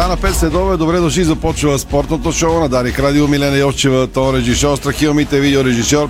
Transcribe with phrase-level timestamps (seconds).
[0.00, 4.76] Стана 5 следове, добре дошли, започва спортното шоу на Дарик Радио, Милена Йовчева, тон режисьор,
[4.76, 6.08] Страхилмите, видеорежисьор,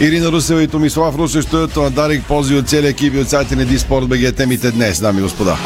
[0.00, 3.56] Ирина Русева и Томислав Русев, студиото на Дарик, пози от целия екип и от сайта
[3.56, 5.56] на Диспорт БГ, темите днес, дами и господа.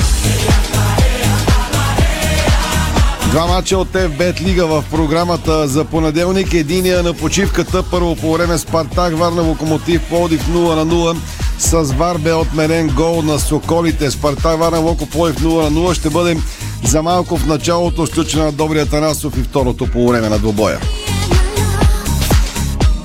[3.30, 6.54] Два мача от ФБЕТ Лига в програмата за понеделник.
[6.54, 7.82] Единия на почивката.
[7.82, 11.16] Първо по време Спартак Варна Локомотив Плодив 0 на 0.
[11.58, 14.10] С Вар бе отменен гол на Соколите.
[14.10, 15.94] Спартак Варна Локо Плодив 0 на 0.
[15.94, 16.36] Ще бъде
[16.84, 20.80] за малко в началото сключена на Добрия Танасов и второто по време на двобоя.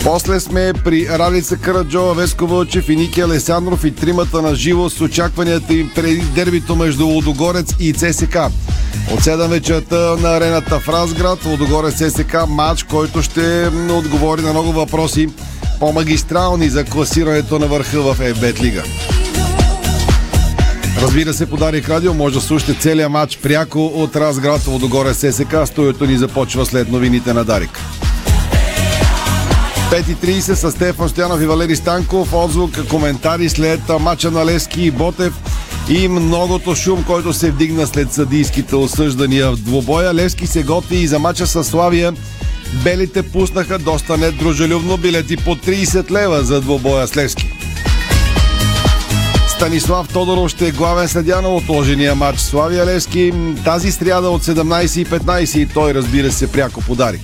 [0.03, 5.01] После сме при Ралица Караджова, Веско Вълчев и Ники Алесандров и тримата на живо с
[5.01, 8.35] очакванията им преди дербито между Лодогорец и ЦСК.
[9.11, 14.71] От 7 вечерта на арената в Разград, Лодогорец ЦСК, матч, който ще отговори на много
[14.71, 15.29] въпроси
[15.79, 18.83] по-магистрални за класирането на върха в ФБЕТ Лига.
[21.01, 25.55] Разбира се, подарик радио може да слушате целият матч пряко от Разград Лодогорец ССК.
[25.65, 27.79] Стоето ни започва след новините на Дарик.
[29.91, 32.33] 5.30 с Стефан Стоянов и Валери Станков.
[32.33, 35.33] Отзвук, коментари след мача на Лески и Ботев
[35.89, 40.13] и многото шум, който се вдигна след съдийските осъждания в двобоя.
[40.13, 42.13] Левски се готви и за мача с Славия.
[42.83, 47.62] Белите пуснаха доста недружелюбно билети по 30 лева за двобоя с Левски.
[49.63, 53.33] Станислав Тодоров ще е главен съдя на отложения матч Славия Левски
[53.65, 57.21] тази сряда от 17.15 и той разбира се пряко подарик.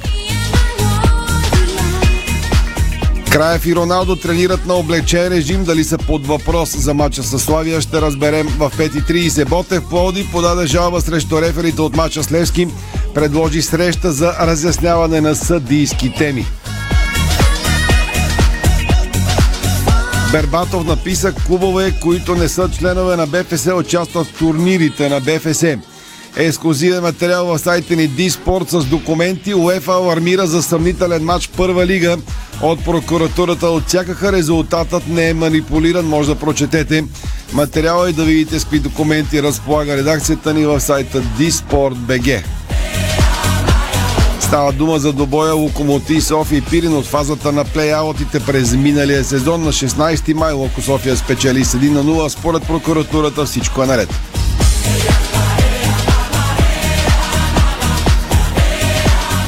[3.32, 5.64] Краев и Роналдо тренират на облечен режим.
[5.64, 9.50] Дали са под въпрос за матча с Славия, ще разберем в 5.30.
[9.50, 12.68] Ботев Плоди подаде жалба срещу реферите от матча с Левски.
[13.14, 16.46] Предложи среща за разясняване на съдийски теми.
[20.32, 25.64] Бербатов написа клубове, които не са членове на БФС, участват в турнирите на БФС.
[26.38, 29.54] Ексклюзивен материал в сайта ни Диспорт с документи.
[29.54, 32.18] УЕФА алармира за съмнителен матч Първа лига.
[32.62, 36.06] От прокуратурата отсякаха резултатът не е манипулиран.
[36.06, 37.04] Може да прочетете
[37.54, 42.44] материала и да видите с какви документи разполага редакцията ни в сайта Диспорт.бг.
[44.50, 49.64] Става дума за добоя Локомотив София и Пирин от фазата на плейаутите през миналия сезон
[49.64, 52.28] на 16 май Локо София спечели с 1 на 0.
[52.28, 54.10] Според прокуратурата всичко е наред.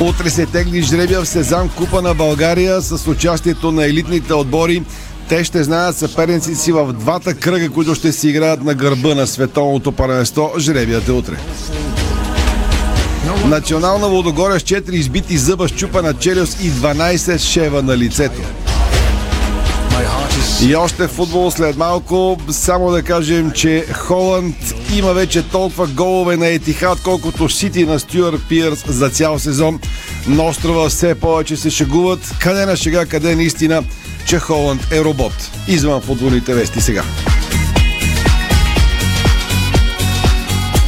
[0.02, 4.84] Утре се тегли жребия в Сезам Купа на България с участието на елитните отбори.
[5.30, 9.28] Те ще знаят съперници си в двата кръга, които ще си играят на гърба на
[9.28, 10.52] световното първенство.
[10.58, 11.38] Жребият е утре.
[13.46, 18.42] Национална Водогоря с 4 избити зъба, щупа челюст и 12 шева на лицето.
[20.64, 24.56] И още футбол след малко, само да кажем, че Холанд
[24.96, 29.80] има вече толкова голове на Етихад, колкото Сити на Стюар Пирс за цял сезон.
[30.28, 32.20] Но острова все повече се шегуват.
[32.40, 33.84] Къде на шега, къде наистина,
[34.26, 35.34] че Холанд е робот.
[35.68, 37.04] Извън футболните вести сега.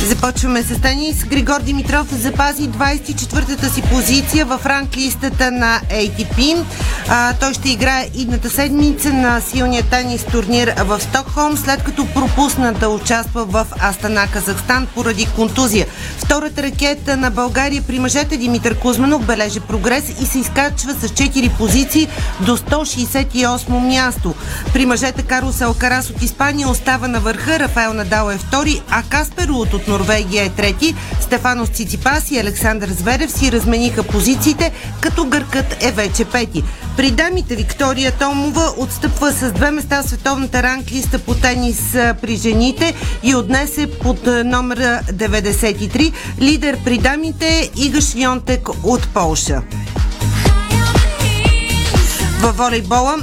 [0.03, 1.23] Започваме с тенис.
[1.23, 6.63] Григор Димитров запази 24-та си позиция в ранглистата на ATP.
[7.09, 12.73] А, той ще играе идната седмица на силния тенис турнир в Стокхолм, след като пропусна
[12.73, 15.87] да участва в Астана, Казахстан поради контузия.
[16.17, 21.57] Втората ракета на България при мъжете Димитър Кузманов бележи прогрес и се изкачва с 4
[21.57, 22.07] позиции
[22.39, 24.32] до 168 място.
[24.73, 29.49] При мъжете Карлос Алкарас от Испания остава на върха, Рафаел Надал е втори, а Каспер
[29.49, 30.95] Лут от Норвегия е трети.
[31.21, 34.71] Стефанос Циципас и Александър Зверев си размениха позициите,
[35.01, 36.63] като гъркът е вече пети.
[36.97, 41.91] При дамите Виктория Томова отстъпва с две места в световната ранглиста по тенис
[42.21, 42.93] при жените
[43.23, 44.79] и отнесе под номер
[45.13, 46.13] 93.
[46.41, 49.61] Лидер при дамите Ига Швионтек от Полша.
[52.41, 53.17] Във волейбола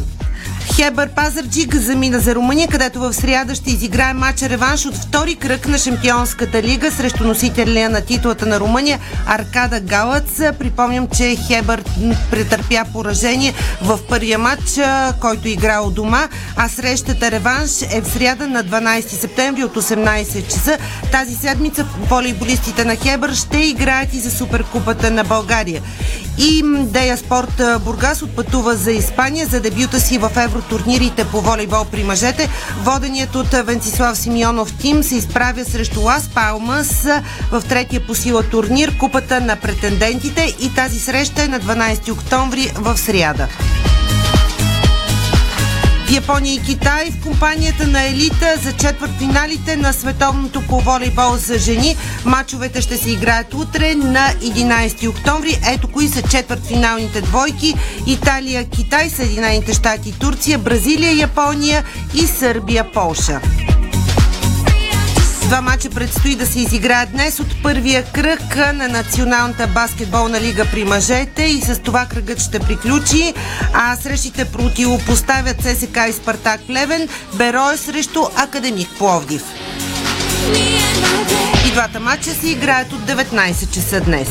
[0.74, 5.68] Хебър Пазарджик замина за Румъния, където в сряда ще изиграе матча реванш от втори кръг
[5.68, 10.30] на Шампионската лига срещу носителя на титлата на Румъния Аркада Галац.
[10.58, 11.82] Припомням, че Хебър
[12.30, 14.80] претърпя поражение в първия матч,
[15.20, 20.44] който игра у дома, а срещата реванш е в сряда на 12 септември от 18
[20.48, 20.78] часа.
[21.12, 25.82] Тази седмица волейболистите на Хебър ще играят и за Суперкупата на България.
[26.38, 32.04] И Дея Спорт Бургас отпътува за Испания за дебюта си в евротурнирите по волейбол при
[32.04, 32.48] мъжете.
[32.82, 37.06] Воденият от Венцислав Симеонов тим се изправя срещу Лас Палмас
[37.50, 42.72] в третия по сила турнир Купата на претендентите и тази среща е на 12 октомври
[42.76, 43.48] в сряда.
[46.10, 51.96] Япония и Китай в компанията на елита за четвъртфиналите на световното по волейбол за жени.
[52.24, 55.60] Мачовете ще се играят утре на 11 октомври.
[55.72, 57.74] Ето кои са четвъртфиналните двойки.
[58.06, 61.84] Италия, Китай, Съединените щати, Турция, Бразилия, Япония
[62.14, 63.40] и Сърбия, Полша.
[65.50, 70.84] Два мача предстои да се изиграят днес от първия кръг на Националната баскетболна лига при
[70.84, 73.34] мъжете и с това кръгът ще приключи.
[73.72, 79.42] А срещите противопоставят ССК и Спартак Плевен, Берое срещу Академик Пловдив.
[81.68, 84.28] И двата мача се играят от 19 часа днес.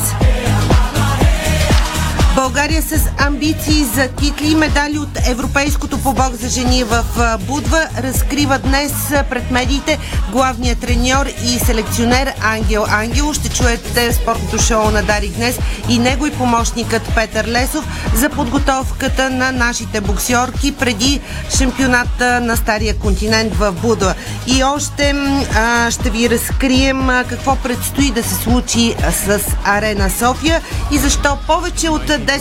[2.50, 7.04] България с амбиции за титли и медали от Европейското по бог за жени в
[7.46, 8.92] Будва разкрива днес
[9.30, 9.98] пред медиите
[10.32, 13.34] главният треньор и селекционер Ангел Ангел.
[13.34, 15.58] Ще чуете спортното шоу на Дарик днес
[15.88, 21.20] и него и помощникът Петър Лесов за подготовката на нашите боксьорки преди
[21.58, 24.14] шампионата на Стария континент в Будва.
[24.46, 25.14] И още
[25.56, 28.94] а, ще ви разкрием какво предстои да се случи
[29.26, 30.60] с Арена София
[30.90, 32.39] и защо повече от 10%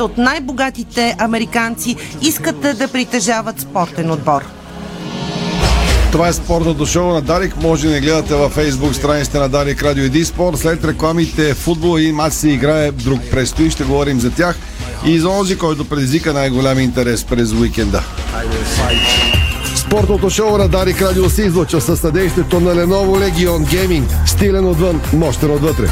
[0.00, 4.44] от най-богатите американци искат да притежават спортен отбор.
[6.12, 7.62] Това е спортното шоу на Дарик.
[7.62, 10.58] Може да не гледате във фейсбук страниците на Дарик Радио и Диспорт.
[10.58, 13.70] След рекламите футбол и мач се играе друг предстои.
[13.70, 14.56] Ще говорим за тях
[15.06, 18.02] и за онзи, който предизвика най-голям интерес през уикенда.
[19.76, 24.26] Спортното шоу на Дарик Радио се излуча със съдействието на Lenovo Legion Gaming.
[24.26, 25.88] Стилен отвън, мощен отвътре.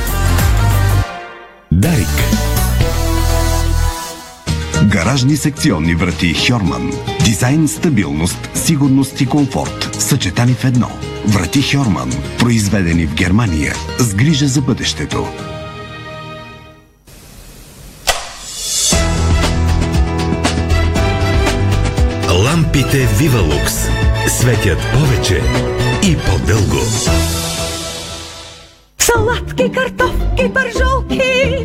[1.73, 2.36] Дарик.
[4.97, 6.93] Гаражни секционни врати Хьорман.
[7.25, 9.97] Дизайн, стабилност, сигурност и комфорт.
[9.99, 10.89] Съчетани в едно.
[11.27, 12.13] Врати Хьорман.
[12.39, 13.75] Произведени в Германия.
[13.99, 15.27] С грижа за бъдещето.
[22.45, 23.75] Лампите Вивалукс
[24.29, 25.43] светят повече
[26.03, 26.81] и по-дълго.
[28.99, 31.21] Салатки, картофки, пържолки,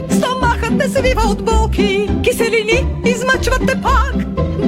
[0.09, 2.09] стомахът не свива от болки,
[2.41, 4.15] киселини измъчват те пак.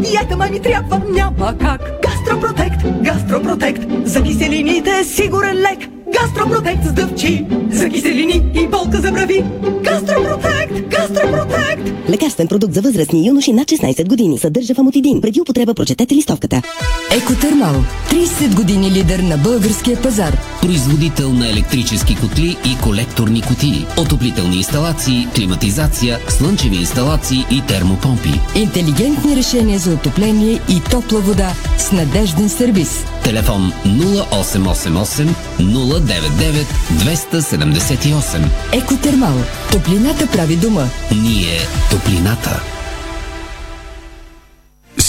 [0.01, 2.01] Диета ма ми трябва, няма как.
[2.03, 5.89] Гастропротект, гастропротект, за киселините е сигурен лек.
[6.13, 9.43] Гастропротект с дъвчи, за киселини и болка за брави.
[9.83, 12.09] Гастропротект, гастропротект.
[12.09, 14.39] Лекарствен продукт за възрастни юноши над 16 години.
[14.39, 15.21] Съдържа фамотидин.
[15.21, 16.61] Преди употреба прочетете листовката.
[17.17, 17.75] Екотермал.
[18.11, 20.37] 30 години лидер на българския пазар.
[20.61, 28.41] Производител на електрически котли и колекторни кутии, отоплителни инсталации, климатизация, слънчеви инсталации и термопомпи.
[28.55, 33.05] Интелигентни решения за отопление и топла вода с надежден сервис.
[33.23, 35.27] Телефон 0888
[35.59, 38.45] 099 278.
[38.73, 39.35] Екотермал.
[39.71, 40.83] Топлината прави дома.
[41.11, 41.57] Ние
[41.91, 42.82] топлината.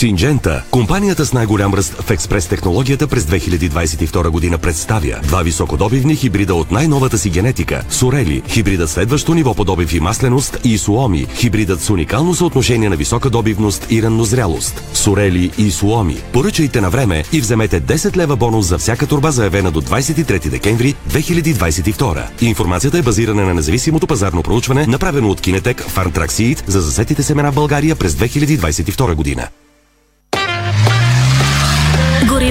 [0.05, 6.55] Синджента, компанията с най-голям ръст в експрес технологията през 2022 година представя два високодобивни хибрида
[6.55, 7.85] от най-новата си генетика.
[7.91, 12.97] Сорели, хибридът следващо ниво по добив и масленост и Суоми, хибридът с уникално съотношение на
[12.97, 14.83] висока добивност и раннозрялост.
[14.95, 16.17] Сорели и Суоми.
[16.33, 20.95] Поръчайте на време и вземете 10 лева бонус за всяка турба заявена до 23 декември
[21.11, 22.43] 2022.
[22.43, 27.55] Информацията е базирана на независимото пазарно проучване, направено от Кинетек Фарнтраксиит за засетите семена в
[27.55, 29.49] България през 2022 година.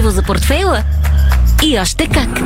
[0.04, 0.84] Гориво за портфейла?
[1.64, 2.40] И още как!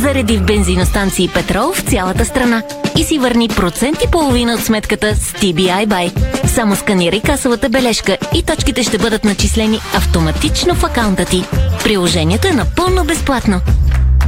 [0.00, 2.62] Зареди в бензиностанции Петрол в цялата страна
[2.98, 6.12] и си върни процент и половина от сметката с TBI Buy.
[6.46, 11.44] Само сканирай касовата бележка и точките ще бъдат начислени автоматично в акаунта ти.
[11.84, 13.60] Приложението е напълно безплатно.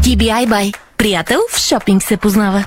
[0.03, 0.75] TBI Buy.
[0.97, 2.65] Приятел в шопинг се познава.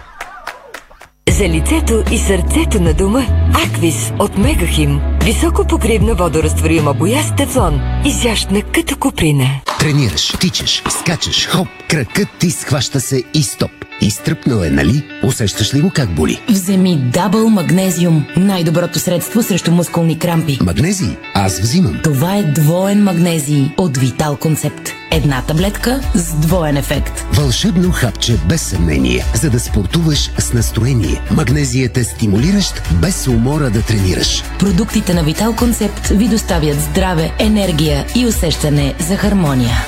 [1.30, 3.26] За лицето и сърцето на дома
[3.66, 5.02] Аквис от Мегахим.
[5.24, 7.82] Високо покривна водорастворима боя с тефлон.
[8.06, 9.46] Изящна като куприна.
[9.80, 13.72] Тренираш, тичаш, скачаш, хоп, кракът ти схваща се и стоп.
[14.04, 15.04] Изтръпнал е, нали?
[15.24, 16.42] Усещаш ли го как боли?
[16.50, 18.26] Вземи Дабъл Магнезиум.
[18.38, 20.58] Най-доброто средство срещу мускулни крампи.
[20.62, 21.10] Магнезий?
[21.34, 22.00] Аз взимам.
[22.04, 24.90] Това е двоен магнезий от Витал Концепт.
[25.12, 27.26] Една таблетка с двоен ефект.
[27.34, 31.22] Вълшебно хапче без съмнение, за да спортуваш с настроение.
[31.32, 34.44] Магнезият е стимулиращ, без умора да тренираш.
[34.60, 39.86] Продуктите на Витал Концепт ви доставят здраве, енергия и усещане за хармония.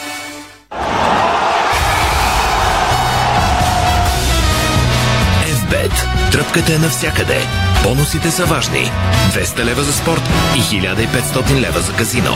[6.31, 7.37] Тръпката е навсякъде.
[7.83, 8.91] Бонусите са важни.
[9.33, 10.21] 200 лева за спорт
[10.55, 12.33] и 1500 лева за казино.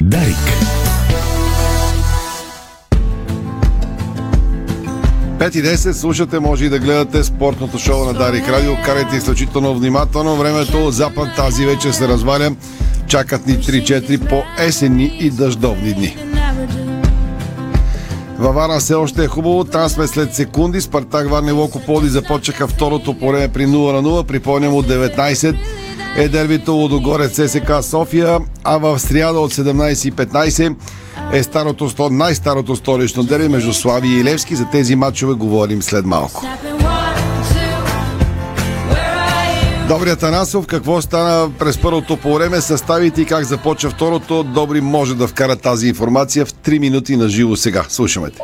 [0.00, 0.64] Дарик.
[5.38, 8.72] 5 и 10 слушате, може и да гледате спортното шоу на Дарик Радио.
[8.84, 10.36] Карайте изключително внимателно.
[10.36, 12.50] Времето от запад тази вечер се разваля.
[13.06, 16.33] Чакат ни 3-4 по есенни и дъждовни дни.
[18.38, 19.64] Във Варна все още е хубаво.
[19.64, 20.80] Там сме след секунди.
[20.80, 24.26] Спартак Варна и Локо Поди започнаха второто по при 0 на 0.
[24.26, 25.56] Припомням от 19
[26.16, 30.76] е дербито Лодогорец ССК София, а в сряда от 17.15
[31.32, 34.56] е старото, най-старото столично дерби между Слави и Левски.
[34.56, 36.42] За тези матчове говорим след малко.
[39.88, 44.42] Добри Атанасов, какво стана през първото по време, съставите и как започва второто.
[44.42, 47.84] Добри може да вкара тази информация в 3 минути на живо сега.
[47.88, 48.40] Слушаме те.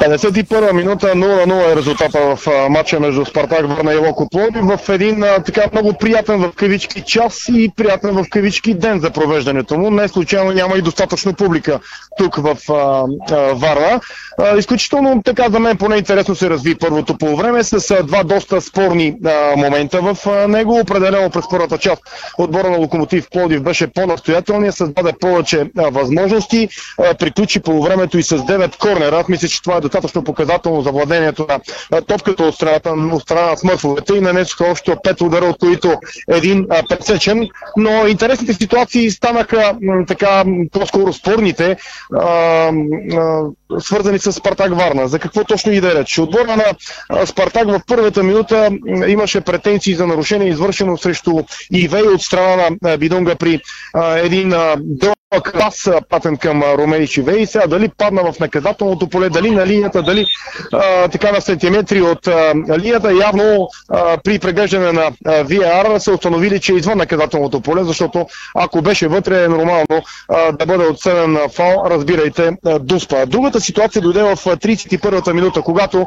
[0.00, 5.24] 51 минута 0-0 е резултата в матча между Спартак Върна и Локо Пловдив в един
[5.46, 9.90] така много приятен в кавички час и приятен в кавички ден за провеждането му.
[9.90, 11.80] Не случайно няма и достатъчно публика
[12.18, 14.00] тук в а, а, Варна.
[14.38, 18.22] А, изключително така за мен поне интересно се разви първото по време с а, два
[18.24, 20.78] доста спорни а, момента в а, него.
[20.80, 22.02] Определено през първата част
[22.38, 28.22] отбора на Локомотив Пловдив беше по-настоятелния, създаде повече а, възможности, а, приключи по времето и
[28.22, 29.16] с 9 корнера.
[29.16, 31.46] Аз мисля, че това е достатъчно показателно за владението
[31.92, 35.94] на топката от страната, от страна на смърфовете и нанесоха още 5 удара, от които
[36.28, 37.48] един пресечен.
[37.76, 41.76] Но интересните ситуации станаха така по-скоро спорните,
[42.14, 43.42] а, а,
[43.78, 45.08] свързани с Спартак Варна.
[45.08, 46.18] За какво точно и да реч?
[46.18, 48.70] Отбора на Спартак в първата минута
[49.06, 51.42] имаше претенции за нарушение, извършено срещу
[51.72, 53.60] Ивей от страна на а, Бидунга при
[53.94, 57.46] а, един дълъг пас патен към Ромей Шивей.
[57.46, 60.26] Сега дали падна в наказателното поле, дали на линията, дали
[60.72, 65.12] а, така на сантиметри от а, линията, явно а, при преглеждане на а,
[65.44, 70.52] VAR са установили, че е извън наказателното поле, защото ако беше вътре е нормално а,
[70.52, 73.26] да бъде отсъден фал, разбирайте, а, дуспа.
[73.26, 76.06] Другата ситуация дойде в 31-та минута, когато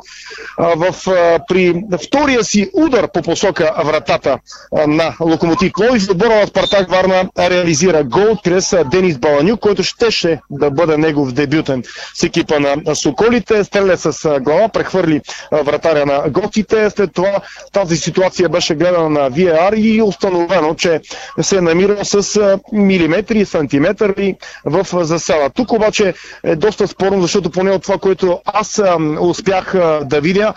[0.57, 4.39] а, в, а, при втория си удар по посока вратата
[4.77, 10.39] а, на Локомотив Пловдив, отбора на Спартак Варна реализира гол чрез Денис Баланюк, който щеше
[10.49, 13.63] да бъде негов дебютен с екипа на Соколите.
[13.63, 16.89] Стреля с глава, прехвърли вратаря на гостите.
[16.89, 17.39] След това
[17.71, 21.01] тази ситуация беше гледана на VAR и установено, че
[21.41, 22.39] се е намира с
[22.73, 25.49] милиметри сантиметри в засела.
[25.49, 28.81] Тук обаче е доста спорно, защото поне от това, което аз
[29.19, 30.53] успях да видя,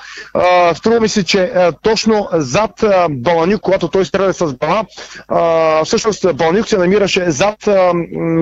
[0.75, 4.85] струва ми се, че точно зад Баланюк, когато той стреля с глава,
[5.85, 7.69] всъщност Баланюк се намираше зад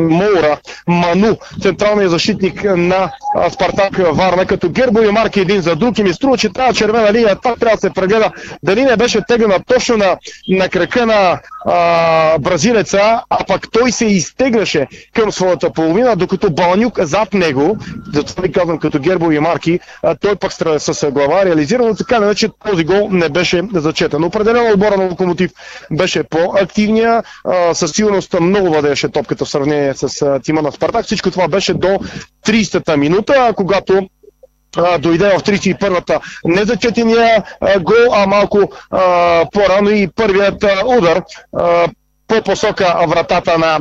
[0.08, 0.58] Моура,
[0.88, 3.10] Ману, централният защитник на
[3.50, 7.36] Спартак Варна, като гербови марки един за друг и ми струва, че тази червена линия
[7.36, 8.30] това трябва да се прегледа.
[8.62, 10.16] Дали не беше теглена точно на,
[10.48, 17.00] на крака на а, бразилеца, а пък той се изтегляше към своята половина, докато Балнюк
[17.00, 17.76] зад него,
[18.14, 22.48] затова ви казвам като гербови марки, а, той пък с глава, реализирано така, не че
[22.70, 24.24] този гол не беше зачетен.
[24.24, 25.50] Определено отбора на Локомотив
[25.92, 31.04] беше по-активния, а, със сигурност много владееше топката в сравнение с а, тима на Спартак.
[31.04, 31.98] Всичко това беше до
[32.46, 34.08] 30-та минута, когато
[34.98, 38.58] дойде в 31-та не зачетения а, гол, а малко
[38.90, 41.22] а, по-рано и първият удар.
[41.56, 41.88] А,
[42.28, 43.78] по посока вратата на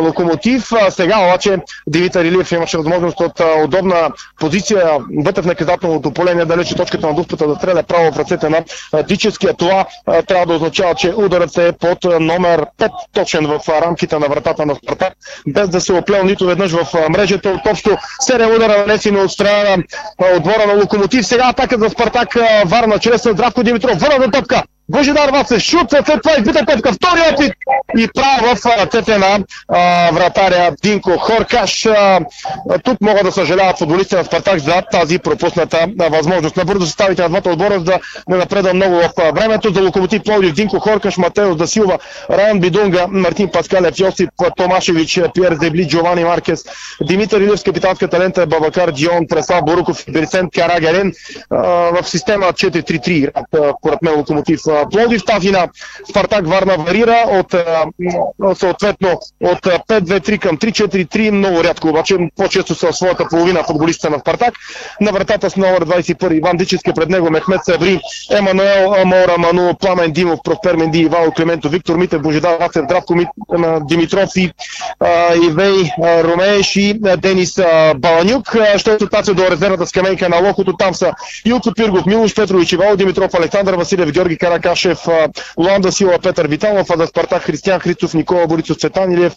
[0.00, 0.70] Локомотив.
[0.90, 4.10] Сега обаче Дивита Рилиев имаше възможност от удобна
[4.40, 8.64] позиция вътре в наказателното поле, далече точката на дуспата да стреля право в ръцете на
[9.02, 9.54] Дическия.
[9.54, 9.84] Това
[10.26, 14.74] трябва да означава, че ударът е под номер 5 точен в рамките на вратата на
[14.74, 15.12] Спартак,
[15.48, 17.50] без да се оплел нито веднъж в мрежата.
[17.50, 17.90] От общо
[18.30, 19.76] 7 удара нанесени от страна
[20.20, 21.26] на отбора на Локомотив.
[21.26, 22.34] Сега атакът за Спартак
[22.66, 23.98] Варна чрез Здравко Димитров.
[23.98, 24.62] Върна топка.
[24.88, 27.52] Божидар Вацев шут, след това избита петка, втори опит
[27.98, 29.38] и право в ръцете на
[29.68, 31.86] а, вратаря Динко Хоркаш.
[31.86, 32.20] А,
[32.84, 36.56] тук могат да съжаляват футболистите на Спартак за тази пропусната а, възможност.
[36.56, 37.98] Набързо съставите на двата отбора, да
[38.28, 39.74] не напреда много в а, времето.
[39.74, 41.98] За Локомотив Пловдив Динко Хоркаш, Матеос Дасилва,
[42.30, 46.64] Райан Бидунга, Мартин Паскалев, Йосип Томашевич, Пьер Дебли, Джовани Маркес,
[47.02, 51.12] Димитър Илев с капитанската лента Бабакар Дион, Преслав Боруков, Берсен Карагерен
[51.50, 53.30] в система 4-3-3
[53.78, 55.24] според мен Локомотив Пловдив.
[55.24, 55.68] Тази на
[56.10, 57.54] Спартак Варна варира от
[58.58, 61.30] съответно от 5-2-3 към 3-4-3.
[61.30, 64.54] Много рядко обаче, по-често са в своята половина футболистите на Спартак.
[65.00, 68.00] На вратата с номер 21 Иван Дически пред него Мехмет Сабри,
[68.30, 73.14] Емануел Амора Ману, Пламен Димов, Проспер Менди, Ивало Клименто, Виктор Митев, Божидар Вацев, Здравко
[73.80, 74.50] Димитров и
[75.44, 75.90] Ивей
[76.24, 77.60] Ромееш и Денис
[77.96, 78.56] Баланюк.
[78.76, 81.12] Що се отнася до резервната скамейка на Лохото, там са
[81.44, 84.98] Илко Пиргов, Милош Петрович, Ивало Димитров, Александър Василев, Георги Каракашев,
[85.58, 89.32] Луанда Сила, Петър Виталов, а за Спартак Християн Христов, Никола Борисов, Цветан Илиев,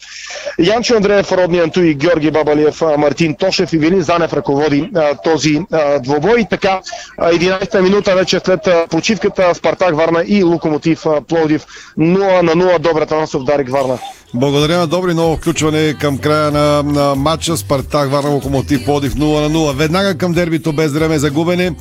[0.59, 4.89] Янчо Андреев, Родни Антуи, Георги Бабалиев, Мартин Тошев и Велин Занев ръководи
[5.23, 5.59] този
[6.03, 6.45] двобой.
[6.49, 6.79] Така,
[7.19, 11.65] 11-та минута вече след почивката Спартак Варна и Локомотив Плодив
[11.99, 12.79] 0 на 0.
[12.79, 13.97] Добрата Насов Дарик Варна.
[14.33, 19.41] Благодаря на Добри, ново включване към края на, на матча Спартак Варна Локомотив Плодив 0
[19.41, 19.75] на 0.
[19.75, 21.71] Веднага към дербито без време за губене.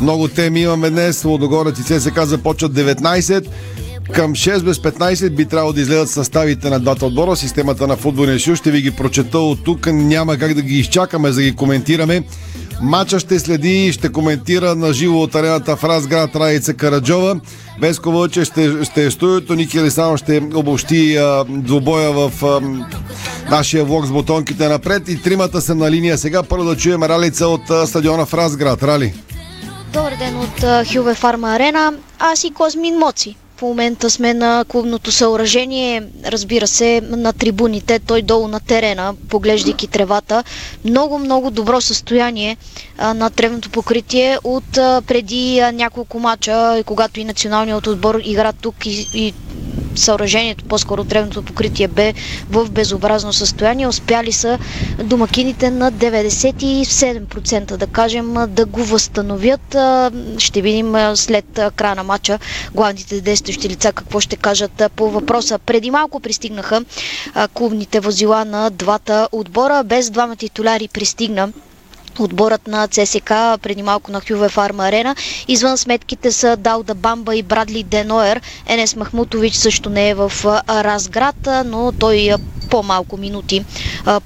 [0.00, 1.24] Много теми имаме днес.
[1.24, 3.46] Лодогорец и ЦСК започват 19.
[4.12, 7.36] Към 6 без 15 би трябвало да излезат съставите на двата отбора.
[7.36, 9.86] Системата на футболния съюз ще ви ги прочета от тук.
[9.86, 12.22] Няма как да ги изчакаме, за да ги коментираме.
[12.82, 17.40] Мача ще следи и ще коментира на живо от арената в Разград Раица Караджова.
[17.80, 19.54] Веско Вълче ще, ще е студиото.
[19.54, 22.60] Ники Лисанов ще обобщи а, двубоя в а,
[23.50, 25.08] нашия влог с бутонките напред.
[25.08, 26.18] И тримата са на линия.
[26.18, 28.82] Сега първо да чуем Ралица от а, стадиона в Разград.
[28.82, 29.14] Рали.
[29.96, 31.92] Добър ден от Хюве Фарма Арена.
[32.18, 33.36] Аз и Козмин Моци.
[33.56, 39.86] В момента сме на клубното съоръжение, разбира се, на трибуните, той долу на терена, поглеждайки
[39.86, 40.44] тревата.
[40.84, 42.56] Много, много добро състояние
[42.98, 44.72] на тревното покритие от
[45.06, 49.34] преди няколко мача, когато и националният отбор игра тук и, и
[49.96, 52.14] съоръжението, по-скоро древното покритие бе
[52.48, 53.86] в безобразно състояние.
[53.86, 54.58] Успяли са
[55.00, 59.76] домакините на 97% да кажем да го възстановят.
[60.38, 62.38] Ще видим след края на матча
[62.74, 65.58] главните действащи лица какво ще кажат по въпроса.
[65.60, 66.84] Преди малко пристигнаха
[67.48, 69.84] клубните возила на двата отбора.
[69.84, 71.48] Без двама титуляри пристигна
[72.18, 75.16] Отборът на ЦСК преди малко на Хюве Фарма Арена.
[75.48, 78.40] Извън сметките са Далда Бамба и Брадли Деноер.
[78.66, 80.32] Енес Махмутович също не е в
[80.68, 82.30] Разград, но той
[82.66, 83.64] по-малко минути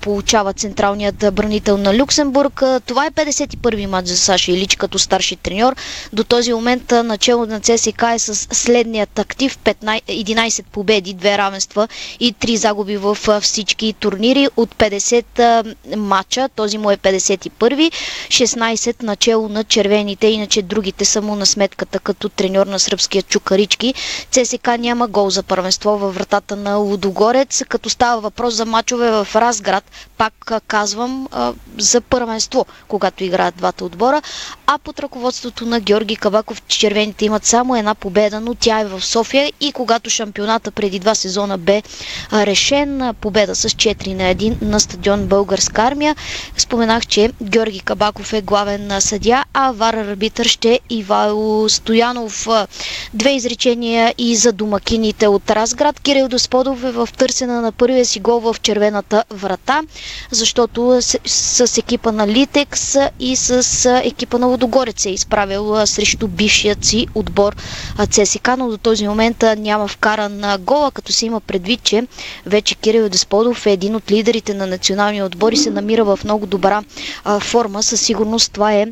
[0.00, 0.90] получава централният
[1.32, 2.62] бранител на Люксембург.
[2.86, 5.76] Това е 51-и матч за Саша Илич като старши треньор.
[6.12, 11.88] До този момент начало на ЦСК е с следният актив 15, 11 победи, 2 равенства
[12.20, 15.64] и 3 загуби в всички турнири от 50
[15.96, 16.48] матча.
[16.50, 17.92] Този му е 51
[18.28, 23.94] 16 начало на червените, иначе другите са му на сметката като треньор на сръбския Чукарички.
[24.30, 29.28] ЦСК няма гол за първенство във вратата на Лудогорец, като става въпрос за мачове в
[29.34, 29.84] Разград,
[30.18, 30.34] пак
[30.66, 31.28] казвам,
[31.78, 34.22] за първенство, когато играят двата отбора.
[34.66, 39.00] А под ръководството на Георги Кабаков червените имат само една победа, но тя е в
[39.00, 41.82] София и когато шампионата преди два сезона бе
[42.34, 46.16] решен, победа с 4 на 1 на стадион Българска армия.
[46.56, 52.48] Споменах, че Георги Кабаков е главен съдя, а вар арбитър ще е Ивайло Стоянов.
[53.14, 56.00] Две изречения и за домакините от Разград.
[56.00, 59.82] Кирил Досподов е в търсена на първия си гол в червената врата,
[60.30, 61.18] защото с,
[61.60, 62.80] с екипа на Литекс
[63.20, 63.62] и с
[64.04, 65.50] екипа на Водогорец е изправил
[65.86, 67.56] срещу бившият си отбор
[68.06, 70.30] ЦСК, но до този момент няма вкаран
[70.60, 72.06] гола, като се има предвид, че
[72.46, 76.46] вече Кирил Десподов е един от лидерите на националния отбор и се намира в много
[76.46, 76.82] добра
[77.40, 77.82] форма.
[77.82, 78.86] Със сигурност това е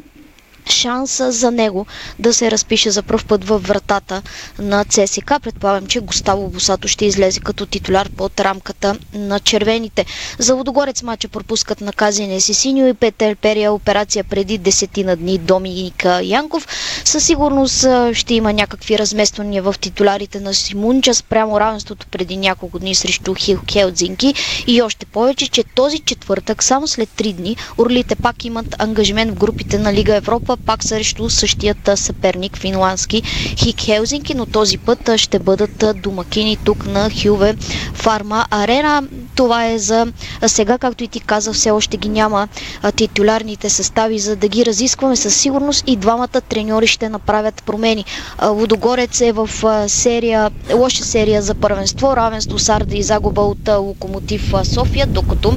[0.71, 1.87] шанса за него
[2.19, 4.23] да се разпише за пръв път във вратата
[4.59, 5.33] на ЦСК.
[5.43, 10.05] Предполагам, че Густаво Босато ще излезе като титуляр под рамката на червените.
[10.39, 16.21] За Водогорец мача пропускат наказане си Синьо и Петър Перия операция преди десетина дни Доминика
[16.23, 16.67] Янков.
[17.05, 17.79] Със сигурност
[18.13, 23.61] ще има някакви размествания в титулярите на Симунча спрямо равенството преди няколко дни срещу Хил
[23.69, 24.35] Хелдзинки
[24.67, 29.39] и още повече, че този четвъртък, само след три дни, Орлите пак имат ангажимент в
[29.39, 33.23] групите на Лига Европа пак срещу същият съперник финландски
[33.57, 37.57] Хик Хелзинки, но този път ще бъдат домакини тук на Хюве
[37.95, 39.03] Фарма Арена.
[39.39, 40.07] Това е за
[40.47, 42.49] сега, както и ти каза, все още ги няма
[42.93, 48.05] титулярните състави, за да ги разискваме със сигурност и двамата треньори ще направят промени.
[48.41, 49.49] Водогорец е в
[49.89, 55.55] серия, лоша серия за първенство, равенство с Арда и загуба от Локомотив София, докато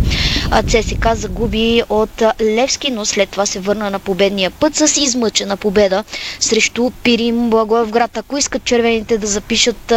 [0.63, 6.03] ЦСК загуби от Левски, но след това се върна на победния път с измъчена победа
[6.39, 8.17] срещу Пирим Благоевград.
[8.17, 9.93] Ако искат червените да запишат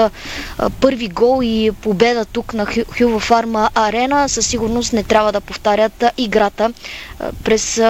[0.81, 2.67] първи гол и победа тук на
[2.99, 6.73] Хюва Фарма Арена, със сигурност не трябва да повтарят играта
[7.45, 7.81] през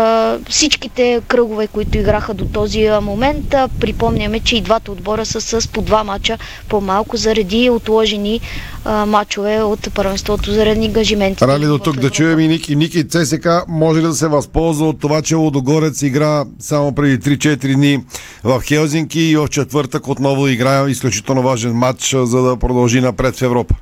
[0.48, 3.54] всичките кръгове, които играха до този момент.
[3.80, 8.40] Припомняме, че и двата отбора са с по два мача по-малко заради отложени
[9.06, 11.44] мачове от първенството заради ангажименти.
[11.44, 12.76] Рали до тук да чуем и Ники.
[12.76, 17.74] Ники ЦСК може ли да се възползва от това, че Лодогорец игра само преди 3-4
[17.74, 18.04] дни
[18.44, 23.42] в Хелзинки и в четвъртък отново играе изключително важен матч, за да продължи напред в
[23.42, 23.74] Европа?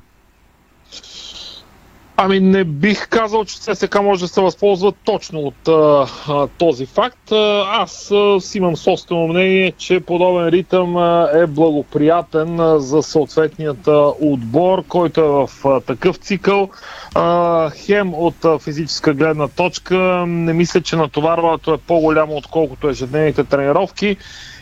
[2.24, 6.06] Ами не бих казал, че ССК може да се възползва точно от а,
[6.58, 7.32] този факт.
[7.66, 13.88] Аз а, си имам собствено мнение, че подобен ритъм а, е благоприятен а, за съответният
[14.20, 16.68] отбор, който е в а, такъв цикъл.
[17.14, 23.44] А, хем от а, физическа гледна точка, не мисля, че натоварването е по-голямо, отколкото ежедневните
[23.44, 24.16] тренировки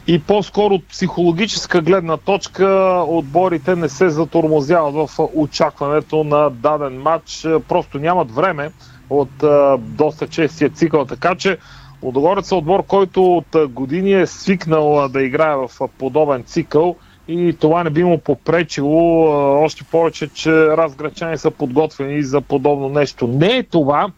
[0.06, 2.66] и по-скоро от психологическа гледна точка
[3.08, 7.46] отборите не се затормозяват в очакването на даден матч.
[7.68, 8.70] Просто нямат време
[9.10, 11.58] от а, доста честия цикъл, така че
[12.02, 16.96] Лудогорец е отбор, който от години е свикнал да играе в подобен цикъл
[17.28, 19.24] и това не би му попречило,
[19.64, 23.26] още повече, че разграчани са подготвени за подобно нещо.
[23.26, 24.10] Не е това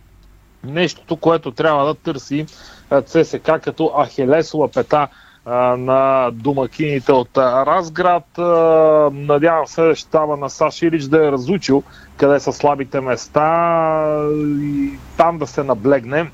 [0.64, 2.46] нещото, което трябва да търси
[3.06, 5.08] ЦСК като Ахелесова пета
[5.46, 8.24] на домакините от Разград.
[9.12, 11.82] Надявам се щаба на Саш Илич да е разучил
[12.16, 14.28] къде са слабите места
[14.62, 16.30] и там да се наблегне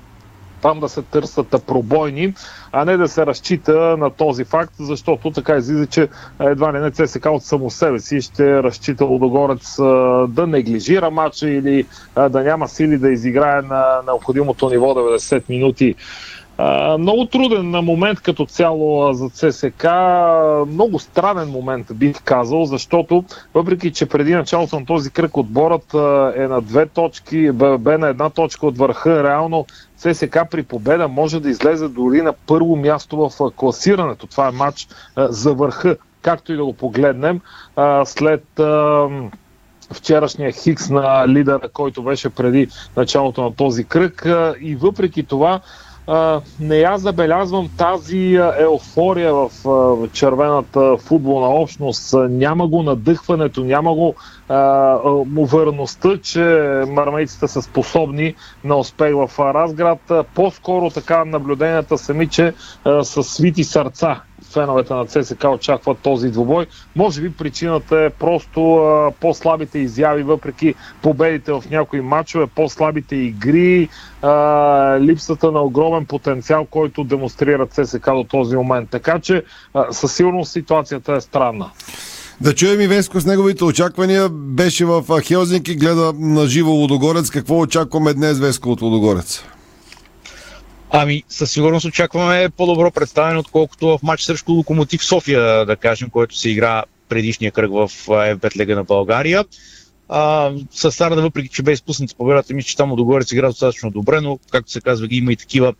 [0.63, 2.35] там да се търсят пробойни,
[2.73, 6.09] а не да се разчита на този факт, защото така излиза, че
[6.41, 9.77] едва ли не ЦСК от само себе си ще разчита Лудогорец
[10.29, 11.87] да неглижира матча или
[12.31, 15.95] да няма сили да изиграе на необходимото ниво 90 минути
[16.99, 19.87] много труден момент като цяло за ЦСК,
[20.69, 25.95] много странен момент бих казал, защото въпреки, че преди началото на този кръг отборът
[26.37, 29.67] е на две точки, бе на една точка от върха, реално
[29.97, 34.27] ЦСК при победа може да излезе дори на първо място в класирането.
[34.27, 37.41] Това е матч за върха, както и да го погледнем.
[38.05, 38.45] След
[39.93, 44.27] вчерашния хикс на лидера, който беше преди началото на този кръг.
[44.61, 45.61] И въпреки това,
[46.61, 48.19] не я забелязвам тази
[48.59, 49.51] еуфория в
[50.09, 52.15] червената футболна общност.
[52.21, 54.15] Няма го надъхването, няма го
[55.37, 56.41] увереността, че
[56.89, 59.99] мармейците са способни на успех в Разград.
[60.35, 62.55] По-скоро така наблюденията сами, че
[63.03, 66.67] са свити сърца феновете на ЦСК очакват този двубой.
[66.97, 73.89] Може би причината е просто а, по-слабите изяви, въпреки победите в някои матчове, по-слабите игри,
[74.23, 74.31] а,
[75.01, 78.91] липсата на огромен потенциал, който демонстрира ЦСК до този момент.
[78.91, 79.43] Така че
[79.75, 81.71] а, със сигурност ситуацията е странна.
[82.41, 84.29] Да чуем и Веско с неговите очаквания.
[84.29, 87.31] Беше в Хелзинки, гледа на живо Лудогорец.
[87.31, 89.45] Какво очакваме днес, Веско, от Лудогорец?
[90.91, 96.37] Ами, със сигурност очакваме по-добро представяне, отколкото в матч срещу Локомотив София, да кажем, който
[96.37, 99.45] се игра предишния кръг в F5 Лега на България.
[100.09, 104.21] А, с Старда, въпреки че бе изпуснат победата, мисля, че там Лудогорец игра достатъчно добре,
[104.21, 105.75] но, както се казва, ги има и такива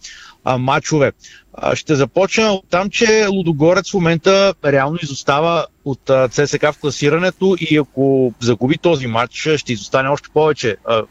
[0.45, 1.13] а, матчове.
[1.55, 6.79] А, ще започна от там, че Лудогорец в момента реално изостава от а, ЦСК в
[6.81, 11.03] класирането и ако загуби този матч, ще изостане още повече, а,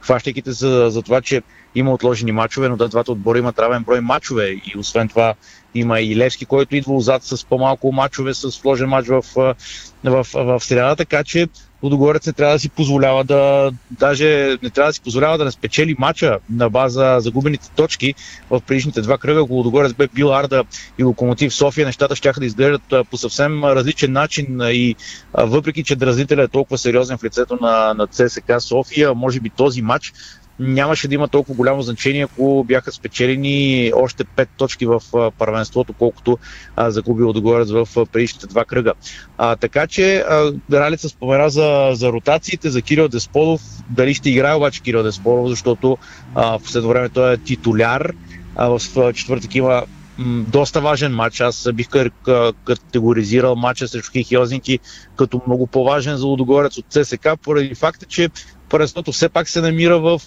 [0.00, 1.42] хващайки за, за това, че
[1.74, 4.48] има отложени мачове, но да, двата отбора имат равен брой мачове.
[4.48, 5.34] И освен това
[5.74, 9.56] има и Левски, който идва отзад с по-малко мачове, с сложен мач в, в,
[10.04, 11.48] в, в среда, така че
[11.82, 15.50] Лудогорец не трябва да си позволява да, даже не трябва да си позволява да не
[15.50, 18.14] спечели мача на база загубените точки
[18.50, 19.40] в предишните два кръга.
[19.40, 20.64] Ако Лудогорец бе бил Арда
[20.98, 24.96] и Локомотив София, нещата ще да изглеждат по съвсем различен начин и
[25.34, 29.82] въпреки, че дразнителят е толкова сериозен в лицето на, на ЦСК София, може би този
[29.82, 30.12] матч
[30.60, 35.02] нямаше да има толкова голямо значение, ако бяха спечелени още 5 точки в
[35.38, 36.38] първенството, колкото
[36.76, 38.92] а, загуби отгорец в предишните два кръга.
[39.38, 43.62] А, така че а, Ралица спомена за, за ротациите, за Кирил Десполов.
[43.90, 45.98] Дали ще играе обаче Кирил Десполов, защото
[46.34, 48.12] а, в последно време той е титуляр.
[48.56, 49.82] А, в четвъртък има
[50.48, 51.40] доста важен матч.
[51.40, 51.88] Аз бих
[52.64, 54.78] категоризирал матча срещу Хелзинки
[55.16, 58.28] като много по-важен за Лудогорец от ЦСК, поради факта, че
[58.70, 60.20] първенството все пак се намира в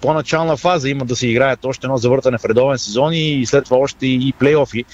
[0.00, 0.88] по-начална фаза.
[0.88, 4.32] Има да се играят още едно завъртане в редовен сезон и след това още и
[4.38, 4.84] плейофи.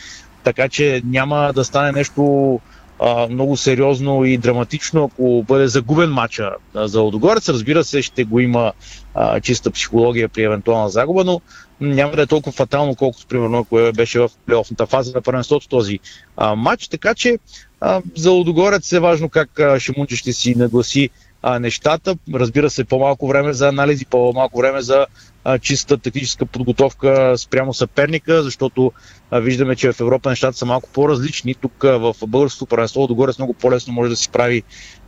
[0.45, 2.61] Така че няма да стане нещо
[3.01, 7.49] а, много сериозно и драматично, ако бъде загубен матча за Лудогорец.
[7.49, 8.73] Разбира се, ще го има
[9.15, 11.41] а, чиста психология при евентуална загуба, но
[11.81, 15.99] няма да е толкова фатално, колкото примерно ако беше в плейофната фаза на първенството този
[16.37, 16.89] а, матч.
[16.89, 17.39] Така че
[17.81, 21.11] а, за Лудогорец е важно как Шимунче ще си нагласи
[21.43, 22.17] а, нещата.
[22.35, 25.07] Разбира се, по-малко време за анализи, по-малко време за
[25.45, 28.93] а, чиста тактическа подготовка спрямо съперника, защото
[29.31, 31.55] а, виждаме, че в Европа нещата са малко по-различни.
[31.55, 34.63] Тук а, в българското първенство Лудогорец много по-лесно може да си прави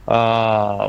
[0.07, 0.89] а,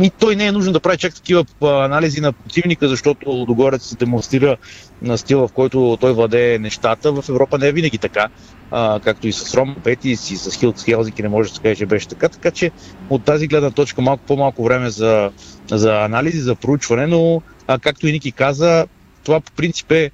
[0.00, 3.96] и той не е нужно да прави чак такива анализи на противника, защото Лудогорец се
[3.96, 4.56] демонстрира
[5.02, 7.12] на стила, в който той владее нещата.
[7.12, 8.28] В Европа не е винаги така,
[8.76, 11.76] а, както и с Ром Петис и с Хилт Хелзики не може да се каже,
[11.76, 12.28] че беше така.
[12.28, 12.70] Така че
[13.10, 15.30] от тази гледна точка малко по-малко време за,
[15.70, 18.86] за анализи, за проучване, но а, както и Ники каза,
[19.24, 20.10] това по принцип е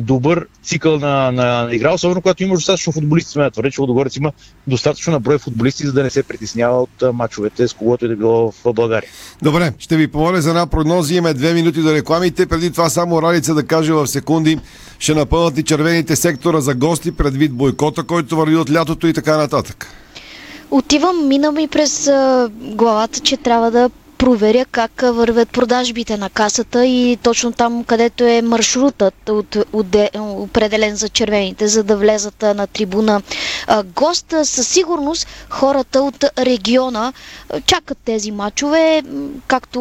[0.00, 3.30] добър цикъл на, на, на игра, особено когато имаш достатъчно футболисти.
[3.30, 4.32] Сме да твърдя, че Лудогорец има
[4.66, 8.16] достатъчно наброй футболисти, за да не се притеснява от а, мачовете с когото и да
[8.16, 9.10] било в България.
[9.42, 11.14] Добре, ще ви помоля за една прогноза.
[11.14, 12.46] Имаме две минути до рекламите.
[12.46, 14.58] Преди това само Ралица да каже в секунди
[14.98, 19.36] ще напълнат и червените сектора за гости предвид бойкота, който върви от лятото и така
[19.36, 19.86] нататък.
[20.70, 23.90] Отивам, минам и през а, главата, че трябва да
[24.22, 30.96] проверя как вървят продажбите на касата и точно там, където е маршрутът от, от, определен
[30.96, 33.22] за червените, за да влезат на трибуна
[33.86, 34.12] гост.
[34.44, 37.12] Със сигурност хората от региона
[37.62, 39.02] чакат тези матчове,
[39.46, 39.80] както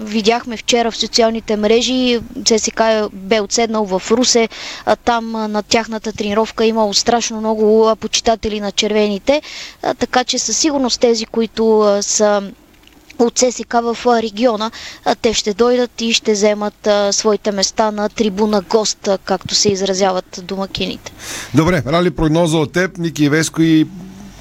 [0.00, 2.20] видяхме вчера в социалните мрежи.
[2.44, 4.48] ЦСК бе отседнал в Русе,
[4.96, 7.64] там на тяхната тренировка е имало страшно много
[7.96, 9.42] почитатели на червените,
[9.98, 11.64] така че със сигурност тези, които
[12.00, 12.42] са
[13.18, 14.70] от ССК в региона,
[15.22, 20.40] те ще дойдат и ще вземат а, своите места на трибуна гост, както се изразяват
[20.42, 21.12] домакините.
[21.54, 23.86] Добре, Рали, прогноза от теб, Ники и Веско и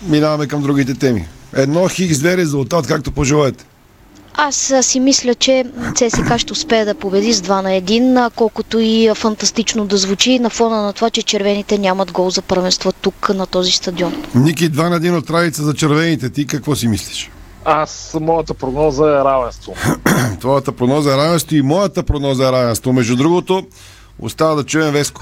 [0.08, 1.28] минаваме към другите теми.
[1.56, 3.66] Едно хикс две резултат, както пожелаете.
[4.36, 8.80] Аз си мисля, че ЦСК ще успее да победи с 2 на 1, а, колкото
[8.80, 13.30] и фантастично да звучи на фона на това, че червените нямат гол за първенство тук
[13.36, 14.24] на този стадион.
[14.36, 16.30] Ники, 2 на 1 от Ралица за червените.
[16.30, 17.32] Ти какво си мислиш?
[17.66, 19.76] Аз, моята прогноза е равенство.
[20.40, 22.94] Твоята прогноза е равенство и моята прогноза е равенство.
[22.94, 23.68] Между другото,
[24.20, 25.22] остава да чуем Веско.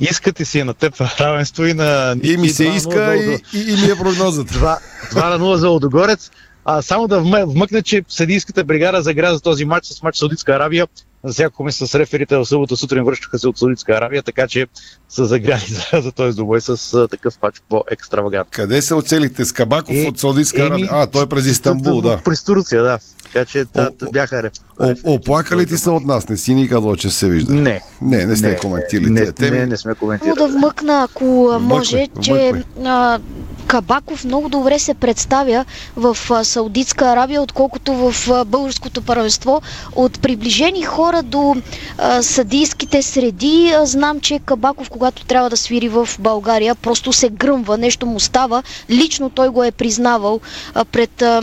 [0.00, 2.16] Искате си на теб равенство и на...
[2.22, 4.54] И ми се иска и, за- и, и ми е прогнозата.
[4.54, 4.78] 2,
[5.12, 6.30] 2 на 0 за Лодогорец.
[6.64, 10.52] А, само да вм- вмъкна, че съдийската бригада загря за този матч с матч Саудитска
[10.52, 10.86] Аравия.
[11.24, 14.66] Засякохме с реферите в събота сутрин, връщаха се от Саудитска Аравия, така че
[15.08, 18.50] са загряли за, за този добой с а, такъв матч по-екстравагантен.
[18.50, 19.44] Къде се оцелихте?
[19.44, 20.88] С Кабаков Е, от Саудитска еми, Арабия?
[20.92, 22.20] А, той е през Истанбул, да.
[22.24, 22.98] През Турция, да.
[23.24, 24.52] Така че та, та, бяха реф.
[24.80, 26.28] О, оплакали ти са от нас?
[26.28, 27.52] Не си ни казал, че се вижда.
[27.54, 27.80] Не.
[28.02, 29.58] Не, не сте Не, коментирали не, теми.
[29.58, 30.36] не, не сме коментирали.
[30.38, 31.24] да вмъкна, ако
[31.60, 32.52] може, че
[32.84, 33.18] а,
[33.66, 35.64] Кабаков много добре се представя
[35.96, 39.62] в а, Саудитска Арабия, отколкото в а, българското първенство.
[39.94, 41.56] От приближени хора до
[41.98, 47.28] а, съдийските среди, а, знам, че Кабаков, когато трябва да свири в България, просто се
[47.28, 48.62] гръмва, нещо му става.
[48.90, 50.40] Лично той го е признавал
[50.74, 51.42] а, пред а,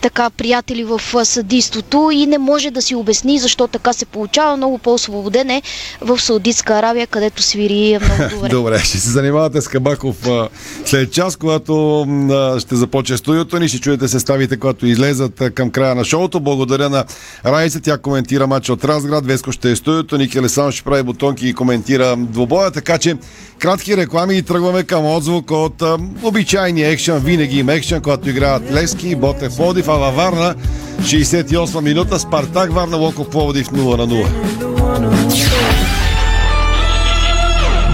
[0.00, 4.56] така приятели в а, съдийството и не може да си обясни защо така се получава.
[4.56, 5.62] Много по-освободен е
[6.00, 8.48] в Саудитска Арабия, където свири много добре.
[8.48, 10.48] Добре, ще се занимавате с Кабаков а,
[10.84, 13.68] след час, когато а, ще започне студиото ни.
[13.68, 16.40] Ще чуете съставите, когато излезат а, към края на шоуто.
[16.40, 17.04] Благодаря на
[17.46, 17.80] Райса.
[17.80, 19.26] Тя коментира матча от Разград.
[19.26, 20.18] Веско ще е студиото.
[20.18, 22.70] Ники Алесан ще прави бутонки и коментира двобоя.
[22.70, 23.16] Така че
[23.58, 27.18] кратки реклами и тръгваме към отзвук от а, обичайния екшен.
[27.18, 30.54] Винаги има екшен, когато играят Лески, Ботев Пловдив, а във Варна
[31.00, 34.54] 68 минута Спартак Варна Локо Пловдив 0 на 0.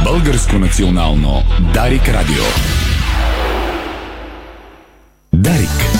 [0.05, 1.43] Българско национално
[1.75, 2.45] Дарик Радио.
[5.33, 6.00] Дарик.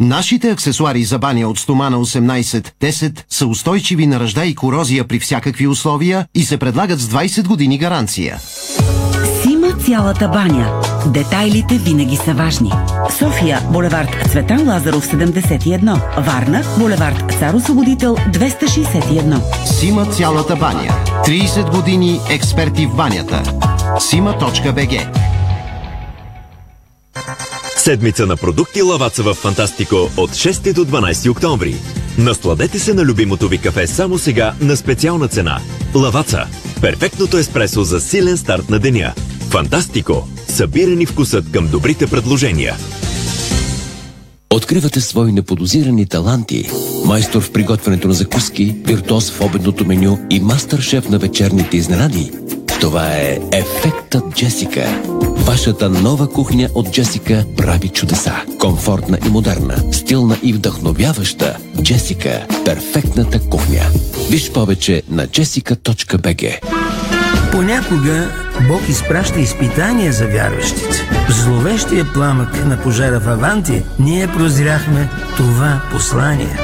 [0.00, 5.66] Нашите аксесуари за баня от стомана 18-10 са устойчиви на ръжда и корозия при всякакви
[5.66, 8.38] условия и се предлагат с 20 години гаранция.
[9.42, 10.82] Сима цялата баня.
[11.06, 12.72] Детайлите винаги са важни.
[13.18, 16.24] София, булевард Цветан Лазаров 71.
[16.26, 19.66] Варна, булевард Цар Освободител 261.
[19.66, 20.94] Сима цялата баня.
[21.26, 23.42] 30 години експерти в банята.
[24.00, 25.33] Сима.бг
[27.84, 31.74] Седмица на продукти Лаваца в Фантастико от 6 до 12 октомври.
[32.18, 35.60] Насладете се на любимото ви кафе само сега на специална цена.
[35.94, 36.46] Лаваца.
[36.80, 39.12] Перфектното еспресо за силен старт на деня.
[39.50, 40.28] Фантастико.
[40.48, 42.76] Събирани вкусът към добрите предложения.
[44.50, 46.70] Откривате свои неподозирани таланти.
[47.04, 52.30] Майстор в приготвянето на закуски, виртуоз в обедното меню и мастър-шеф на вечерните изненади.
[52.80, 55.02] Това е Ефектът Джесика.
[55.20, 58.34] Вашата нова кухня от Джесика прави чудеса.
[58.60, 61.56] Комфортна и модерна, стилна и вдъхновяваща.
[61.82, 63.82] Джесика– перфектната кухня.
[64.30, 66.58] Виж повече на jessica.bg
[67.52, 68.28] Понякога
[68.68, 71.08] Бог изпраща изпитания за вярващите.
[71.28, 76.63] В зловещия пламък на пожара в Аванти ние прозряхме това послание.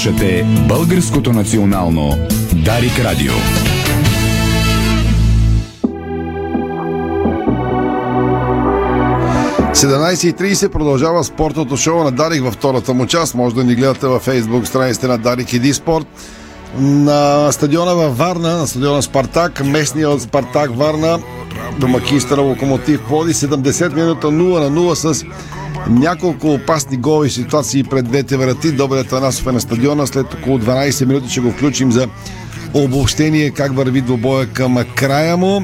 [0.00, 2.18] Слушате Българското национално
[2.52, 3.32] Дарик Радио.–
[9.74, 13.34] 17.30 продължава спортното шоу на Дарик във втората му част.
[13.34, 16.06] Може да ни гледате във Facebook страниците на Дарик и Диспорт.
[16.78, 21.18] На стадиона във Варна, на стадиона Спартак, местния от Спартак Варна,
[21.78, 25.24] домакинства на Локомотив Поди, 70 минута 0 на 0 с
[25.88, 28.72] няколко опасни голови ситуации пред двете врати.
[28.72, 30.06] Добре Танасов е на стадиона.
[30.06, 32.08] След около 12 минути ще го включим за
[32.74, 35.62] обобщение как върви двобоя към края му.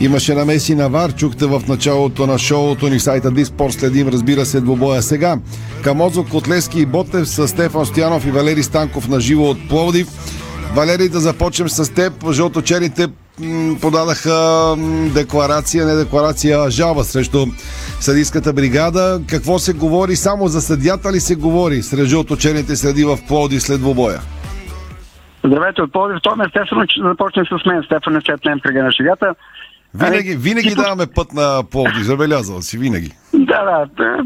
[0.00, 4.46] Имаше намеси на Вар, чухте в началото на шоуто ни в сайта Диспорт, следим разбира
[4.46, 5.36] се двобоя сега.
[5.82, 10.08] Камозо, Котлески и Ботев с Стефан Стоянов и Валери Станков на живо от Пловдив.
[10.74, 12.32] Валери, да започнем с теб.
[12.32, 13.08] Жълточерите
[13.80, 14.74] подадаха
[15.14, 17.46] декларация, не декларация, а жалба срещу
[18.00, 19.20] съдийската бригада.
[19.30, 20.16] Какво се говори?
[20.16, 24.20] Само за съдята ли се говори сред жълточерните следи в Пловдив след двобоя?
[25.44, 26.18] Здравейте от Пловдив.
[26.22, 27.82] Това естествено, че започне с мен.
[27.82, 29.34] Стефан е след мен кръга на шегата.
[29.94, 33.10] Винаги, винаги даваме път на Пловдив, забелязал си, винаги.
[33.34, 34.18] Да, да,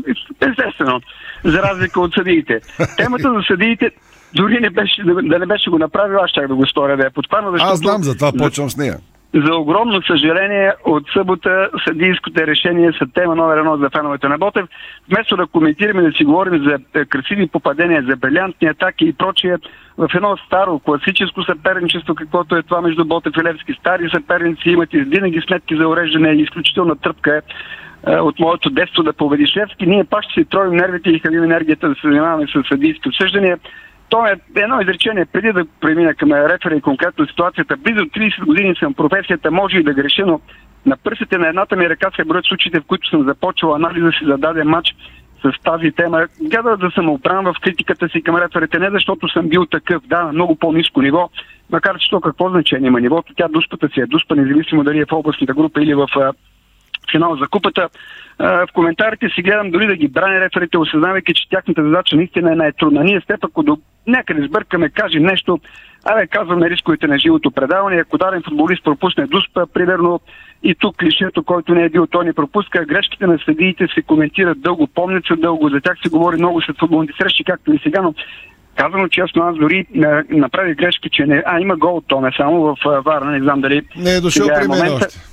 [0.51, 1.01] естествено.
[1.45, 2.61] За разлика от съдиите.
[2.97, 3.91] Темата за съдиите
[4.35, 7.11] дори не беше, да не беше го направил, аз ще да го сторя да я
[7.11, 7.59] подхвана.
[7.61, 8.97] Аз знам, затова почвам с нея.
[9.35, 14.65] За огромно съжаление, от събота съдийските решения са тема номер едно за феновете на Ботев.
[15.11, 19.57] Вместо да коментираме, да си говорим за красиви попадения, за брилянтни атаки и прочие,
[19.99, 23.73] в едно старо класическо съперничество, каквото е това между Ботев и Левски.
[23.81, 27.41] Стари съперници имат и винаги сметки за уреждане, изключителна тръпка е
[28.21, 29.87] от моето детство да победиш Левски.
[29.87, 33.59] Ние пак ще си троим нервите и храним енергията да се занимаваме с съдийски обсъждания.
[34.11, 37.77] То е едно изречение, преди да премина към рефера и конкретно ситуацията.
[37.77, 40.41] Близо 30 години съм професията, може и да греша, но
[40.87, 44.25] на пръстите на едната ми ръка се броят случаите, в които съм започвал анализа си
[44.25, 44.97] за даден матч
[45.43, 46.27] с тази тема.
[46.43, 50.25] Гледа да съм оправен в критиката си към реферите, не защото съм бил такъв, да,
[50.25, 51.31] на много по-низко ниво,
[51.71, 55.05] макар че то какво значение има нивото, тя дуспата си е дуспа, независимо дали е
[55.05, 56.07] в областната група или в
[57.11, 57.89] финал за купата.
[58.39, 62.57] В коментарите си гледам дори да ги брани реферите, осъзнавайки, че тяхната задача наистина е
[62.57, 63.05] най-трудна.
[63.05, 65.59] Ние с ако до някъде сбъркаме, кажем нещо,
[66.05, 70.21] абе казваме рисковете на живото предаване, ако даден футболист пропусне дуспа, примерно,
[70.63, 72.85] и тук клишето, който не е бил, то не пропуска.
[72.85, 76.77] Грешките на съдиите се коментират дълго, помнят се дълго, за тях се говори много след
[76.79, 78.15] футболните срещи, както и сега, но
[78.77, 79.87] Казано честно, аз дори
[80.31, 81.43] направих грешки, че не...
[81.47, 83.83] А, има гол от Томе само в Варна, не знам дали...
[83.97, 85.30] Не е дошъл при мен още.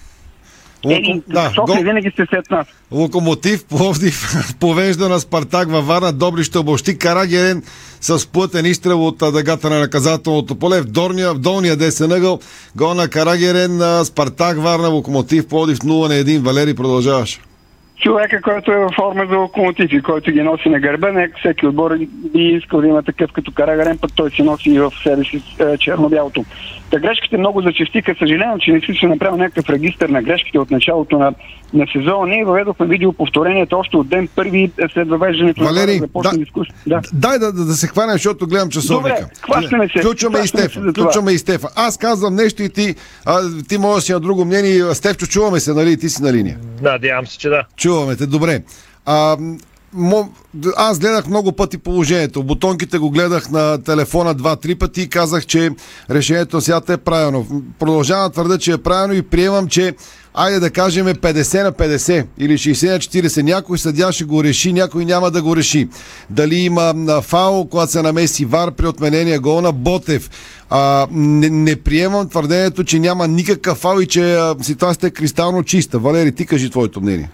[0.85, 1.21] Луко...
[1.27, 1.83] да, София го...
[1.83, 2.67] винаги сте след нас.
[2.91, 6.13] Локомотив Пловдив повежда на Спартак във Варна.
[6.13, 7.63] Добри ще обощи Карагерен
[8.01, 12.39] с плътен изстрел от дъгата на наказателното поле в, Дорния, в долния десен ъгъл.
[12.75, 14.87] Гол на Карагерен на Спартак Варна.
[14.87, 16.39] Локомотив Пловдив 0 на 1.
[16.39, 17.39] Валери продължаваш.
[18.01, 21.11] Човека, който е във форма за локомотив и който ги носи на гърба.
[21.11, 21.97] Нека всеки отбор
[22.33, 25.41] би искал да има такъв като Карагарен, пък той си носи и в себе си
[25.59, 26.45] е, черно-бялото.
[26.91, 28.15] Та грешките много зачастиха.
[28.19, 31.33] Съжалявам, че не си се направил някакъв регистр на грешките от началото на,
[31.73, 32.27] на сезона.
[32.27, 36.75] Ние въведохме видеоповторението още от ден първи след въвеждането Валери, на да, дискусия.
[36.87, 37.01] Да.
[37.13, 39.21] дай да, да, да се хванем, защото гледам часовника.
[39.21, 39.99] Добре, хващаме се.
[39.99, 40.81] Включваме и Стефа.
[40.91, 41.67] Включваме и Стефа.
[41.75, 44.93] Аз казвам нещо и ти, а, ти можеш да си на друго мнение.
[44.93, 45.97] Стефчо, чуваме се, нали?
[45.97, 46.57] Ти си на линия.
[46.81, 47.63] Надявам се, че да.
[47.87, 48.61] Чуваме те, добре.
[49.05, 49.37] А,
[50.77, 52.43] аз гледах много пъти положението.
[52.43, 55.69] Бутонките го гледах на телефона два-три пъти и казах, че
[56.09, 57.47] решението на свята е правилно.
[57.79, 59.93] Продължавам да твърда, че е правилно и приемам, че
[60.33, 63.41] айде да кажем 50 на 50 или 60 на 40.
[63.41, 65.87] Някой съдя ще го реши, някой няма да го реши.
[66.29, 70.29] Дали има фаул, когато се намеси вар при отменения гол на Ботев.
[70.69, 75.99] А, не, не приемам твърдението, че няма никакъв фаул и че ситуацията е кристално чиста.
[75.99, 77.29] Валери, ти кажи твоето мнение.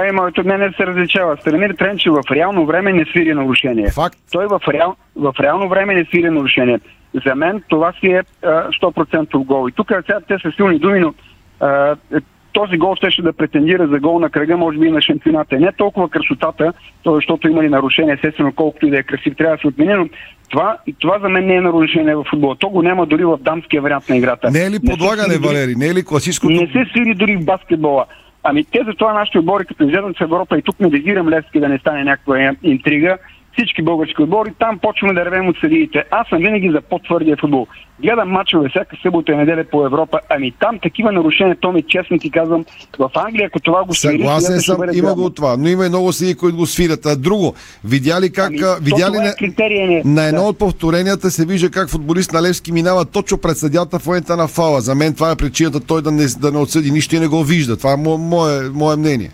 [0.00, 1.36] Ай, моето мнение се различава.
[1.40, 3.90] Станимир Тренчев в реално време не свири нарушение.
[3.90, 4.18] Факт.
[4.32, 6.80] Той в, реал, в реално време не свири нарушение.
[7.26, 8.48] За мен това си е а,
[8.82, 9.68] 100% гол.
[9.68, 11.14] И тук сега те са силни думи, но
[11.60, 12.18] а, е,
[12.52, 15.56] този гол щеше да претендира за гол на кръга, може би и на шампионата.
[15.56, 16.72] Не толкова красотата,
[17.02, 19.94] то защото има ли нарушение, естествено, колкото и да е красив, трябва да се отмени,
[19.94, 20.08] но
[20.50, 22.56] това, това за мен не е нарушение в футбола.
[22.58, 24.50] То го няма дори в дамския вариант на играта.
[24.50, 25.74] Не е ли Не подлагане, дори- Валери?
[25.76, 26.52] Не е ли класическото?
[26.52, 28.04] не се свири дори в баскетбола.
[28.42, 31.68] Ами те затова нашите отбори, като излезат в Европа, и тук не визирам Левски да
[31.68, 33.18] не стане някаква интрига,
[33.58, 36.04] всички български отбори, там почваме да ревем от съдиите.
[36.10, 37.66] Аз съм винаги за по-твърдия футбол.
[38.02, 42.18] Гледам мачове всяка събота и неделя по Европа, ами там такива нарушения, то ми честно
[42.18, 42.64] ти казвам,
[42.98, 45.88] в Англия, ако това го свири, Съгласен съм, има го от това, но има и
[45.88, 47.06] много съди, които го свирят.
[47.06, 47.54] А друго,
[47.84, 50.48] видя ли как, Ами, видя ли това е на, критерия не- на едно да.
[50.48, 54.48] от повторенията се вижда как футболист на Левски минава точно пред съдята в момента на
[54.48, 54.80] фала.
[54.80, 57.44] За мен това е причината той да не, да не отсъди нищо и не го
[57.44, 57.76] вижда.
[57.76, 59.30] Това е мо, мое, мое мнение.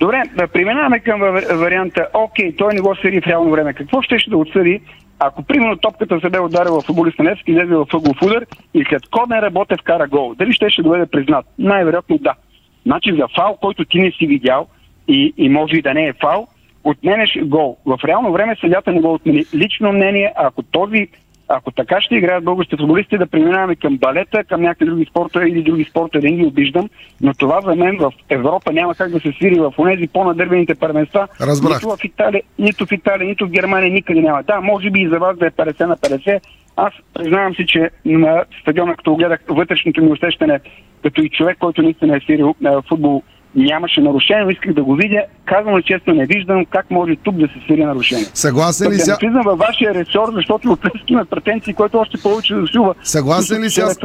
[0.00, 2.08] Добре, да преминаваме към ва- варианта.
[2.14, 3.74] Окей, той не го свири в реално време.
[3.74, 4.80] Какво ще ще да отсъди,
[5.18, 8.84] ако примерно топката се бе ударила в футболист на Левски, излезе в ъглов удар и
[8.88, 10.34] след корнер работе вкара гол?
[10.34, 11.46] Дали ще ще да бъде признат?
[11.58, 12.34] Най-вероятно да.
[12.86, 14.66] Значи за фал, който ти не си видял
[15.08, 16.48] и, и може и да не е фал,
[16.84, 17.76] отменеш гол.
[17.86, 19.44] В реално време съдята не го отмени.
[19.54, 21.08] Лично мнение, ако този
[21.48, 25.62] ако така ще играят българските футболисти, да преминаваме към балета, към някакви други спорта или
[25.62, 26.88] други спорта, да не ги обиждам,
[27.20, 31.28] но това за мен в Европа няма как да се свири в онези по-надърбените първенства.
[31.40, 31.74] Разбрах.
[31.74, 34.42] Нито в Италия, нито в Италия, нито в Германия никъде няма.
[34.42, 36.40] Да, може би и за вас да е 50 на 50.
[36.76, 40.60] Аз признавам си, че на стадиона, като гледах, вътрешното ми усещане,
[41.02, 43.22] като и човек, който наистина е свирил на футбол,
[43.56, 45.22] нямаше нарушение, но исках да го видя.
[45.44, 48.24] Казвам ли честно, не виждам как може тук да се свири нарушение.
[48.34, 49.10] Съгласен ли Да си?
[49.10, 52.94] не влизам във вашия ресор, защото от Левски имат претенции, което още повече засилва.
[53.02, 53.80] Съгласен ли си?
[53.80, 53.90] Аз...
[53.90, 53.98] Аз-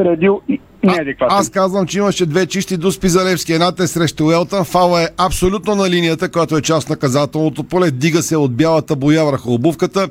[0.84, 1.38] Неадекватен.
[1.38, 3.54] Аз казвам, че имаше две чисти дуспи за Левски.
[3.54, 4.66] Едната е срещу Елтън.
[4.66, 7.92] Фала е абсолютно на линията, която е част на наказателното поле.
[7.92, 10.08] Дига се от бялата боя върху обувката.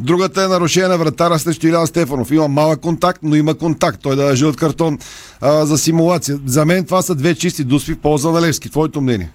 [0.00, 2.30] Другата е нарушение на вратара срещу Илян Стефанов.
[2.30, 4.02] Има малък контакт, но има контакт.
[4.02, 4.98] Той да е жълт картон
[5.40, 6.38] а, за симулация.
[6.46, 8.70] За мен това са две чисти дуспи в полза на Левски.
[8.70, 9.30] Твоето мнение?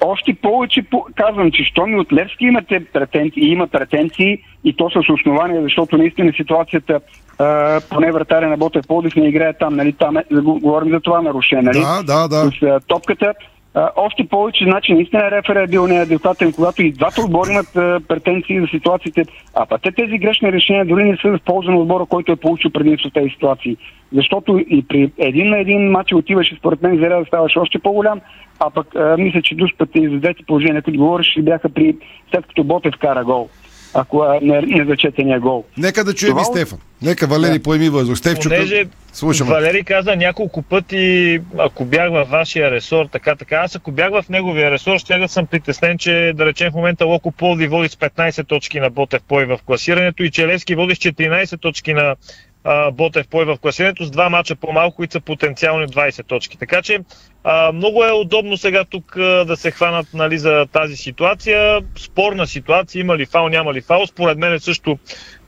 [0.00, 4.90] Още повече по- казвам, че що ми от Левски имате претенции, има претенции и то
[4.90, 7.00] с основание, защото наистина ситуацията
[7.38, 9.92] а, поне вратаря на Ботев Плодив не играе там, нали?
[9.92, 11.78] Там е, говорим за това нарушение, нали?
[11.78, 12.50] Да, да, да.
[12.50, 13.34] С а, топката.
[13.74, 18.00] А, още повече, значи, наистина рефера е бил неадекватен, когато и двата отбора имат а,
[18.08, 19.24] претенции за ситуациите,
[19.54, 22.36] а пък те тези грешни решения дори не са в полза на отбора, който е
[22.36, 23.76] получил предимство в тези ситуации.
[24.12, 28.20] Защото и при един на един матч отиваше, според мен, заряда ставаше още по-голям,
[28.60, 31.96] а пък а, мисля, че дуспата и за двете положения, които говориш, бяха при
[32.30, 33.48] след като Ботев кара гол.
[33.94, 35.64] Ако а, не, не зачетения гол.
[35.76, 36.78] Нека да чуем Това и Стефан.
[37.02, 38.18] Нека Валери поеми въздух.
[38.18, 39.48] Стефчо, Понеже слушам.
[39.48, 43.56] Валери каза няколко пъти, ако бях във вашия ресор, така, така.
[43.56, 47.04] Аз ако бях в неговия ресор, ще да съм притеснен, че да речем в момента
[47.04, 50.98] Локо Полди води с 15 точки на Ботев Пой в класирането и Челевски води с
[50.98, 52.16] 14 точки на
[52.64, 56.58] а, Ботев Пой в класирането с два мача по-малко, които са потенциални 20 точки.
[56.58, 56.98] Така че
[57.44, 61.80] а, много е удобно сега тук а, да се хванат нали, за тази ситуация.
[61.98, 64.06] Спорна ситуация, има ли фал, няма ли фал.
[64.06, 64.98] Според мен също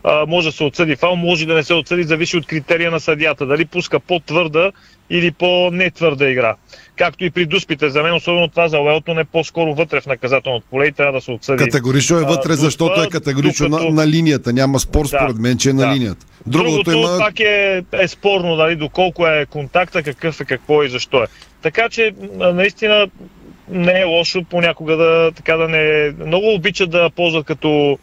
[0.05, 3.01] а, може да се отсъди фал, може да не се отсъди, зависи от критерия на
[3.01, 3.47] съдята.
[3.47, 4.73] Дали пуска по-твърда
[5.11, 6.57] или по-нетвърда игра.
[6.97, 7.91] Както и при дуспите.
[7.91, 11.21] За мен, особено това за Уелтон е по-скоро вътре в наказателното поле и трябва да
[11.21, 11.65] се отсъди.
[11.65, 14.53] Категорично е А, вътре, защото дуспа, е категорично докато- на, на линията.
[14.53, 15.95] Няма спор, според мен, че е на да.
[15.95, 16.27] линията.
[16.47, 17.19] Другото, Другото има...
[17.19, 21.27] пак е, е спорно, нали, доколко е контакта, какъв е, какво е и защо е.
[21.63, 23.09] Така че, наистина,
[23.69, 26.13] не е лошо понякога да, така да не...
[26.27, 27.99] Много обичат да ползват като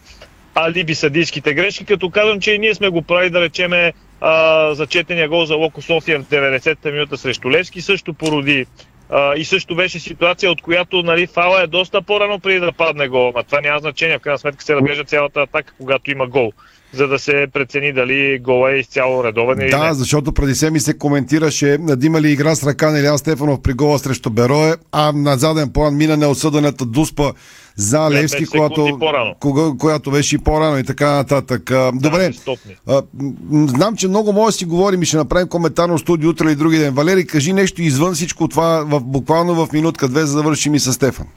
[0.58, 5.30] алиби съдийските грешки, като казвам, че и ние сме го правили, да речеме, а, зачетения
[5.30, 8.66] гол за Локо София в 90-та минута срещу Левски също породи
[9.10, 13.08] А, и също беше ситуация, от която нали, фала е доста по-рано преди да падне
[13.08, 13.34] гол.
[13.36, 14.18] А това няма значение.
[14.18, 16.52] В крайна сметка се разглежда цялата атака, когато има гол
[16.94, 19.94] за да се прецени дали гол е изцяло редовен или Да, не.
[19.94, 24.00] защото преди семи се коментираше има ли игра с ръка на Илян Стефанов при гола
[24.00, 27.32] срещу Берое, а на заден план мина неосъдената дуспа
[27.78, 29.00] за Левски, която,
[29.40, 31.72] кога, която беше и по-рано и така нататък.
[31.72, 32.32] А, Добре,
[32.88, 33.02] а,
[33.52, 36.78] знам, че много може да си говорим и ще направим коментарно студио утре или други
[36.78, 36.94] ден.
[36.94, 40.94] Валери, кажи нещо извън всичко това, в, буквално в минутка-две, за да завършим и с
[40.94, 41.28] Стефан.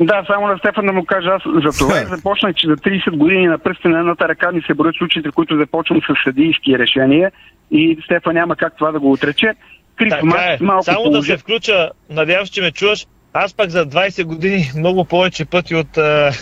[0.00, 3.16] Да, само на Стефан да му кажа, аз за това и започнах, че за 30
[3.16, 7.32] години на пръстите на едната ръка ми се броят случаите, които започвам с съдийски решения
[7.70, 9.54] и Стефан няма как това да го отрече.
[9.96, 10.26] Крив е.
[10.60, 13.06] малко Само да положи- се включа, надявам се, че ме чуваш.
[13.38, 16.32] Аз пак за 20 години много повече пъти от а,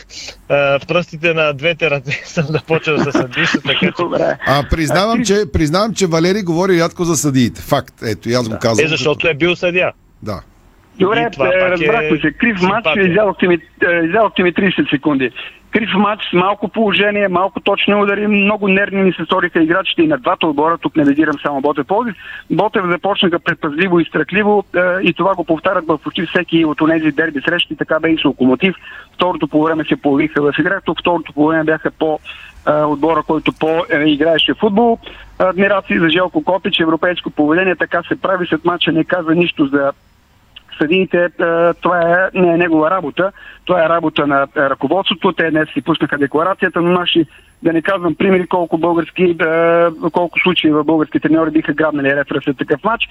[0.49, 3.93] а, пръстите на двете ръце съм започнал да се съдиша, така че...
[4.47, 7.63] А признавам, че, признавам, че Валери говори рядко за съдиите.
[7.63, 7.95] Факт.
[8.03, 8.87] Ето, и аз го казвам.
[8.87, 9.93] Е, защото е бил съдя.
[10.23, 10.41] Да.
[10.99, 12.33] Добре, е, пак е разбрахме се.
[12.33, 13.57] Крив матч, изядохте ми,
[14.45, 15.31] ми 30 секунди.
[15.75, 20.19] Крив матч малко положение, малко точни удари, много нервни ми се сториха играчите и на
[20.19, 22.15] двата отбора, тук не визирам само Ботев Пловдив.
[22.51, 27.13] Ботев започнаха предпазливо и страхливо е, и това го повтарят в почти всеки от тези
[27.13, 28.75] дерби срещи, така бе и с Локомотив.
[29.15, 32.19] Второто по време се появиха в игра, второто по време бяха по
[32.69, 34.99] е, отбора, който по-играеше футбол.
[35.39, 39.93] Адмирации за Желко Копич, европейско поведение, така се прави след матча, не каза нищо за
[40.79, 41.29] съдиите, е,
[41.75, 43.33] това е, не е негова работа,
[43.65, 45.33] това е работа на е, ръководството.
[45.33, 47.27] Те днес си пуснаха декларацията, но наши,
[47.63, 49.37] да не казвам примери колко български, е,
[50.13, 53.05] колко случаи в български треньори биха грабнали рефера след такъв матч.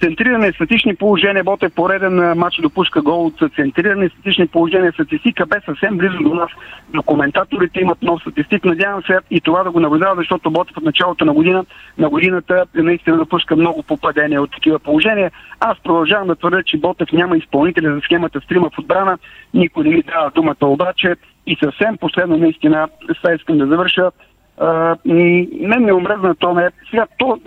[0.00, 1.44] Центриране, статични положения,
[1.74, 6.50] пореден е, матч допуска гол от центриране, статични положения, статистика бе съвсем близо до нас.
[6.94, 8.64] До коментаторите имат нов статистик.
[8.64, 11.64] Надявам се и това да го наблюдава, защото Ботев от началото на година,
[11.98, 15.30] на годината наистина допуска много попадения от такива положения.
[15.60, 19.18] Аз продължавам да твърдя, че Ботев няма изпълнителя за схемата с трима в отбрана.
[19.54, 21.16] Никой не ми дава думата обаче.
[21.46, 22.88] И съвсем последно наистина,
[23.20, 24.10] сега искам да завърша.
[24.58, 26.70] А, мен ме омръзна то не.
[26.90, 27.38] Сега то,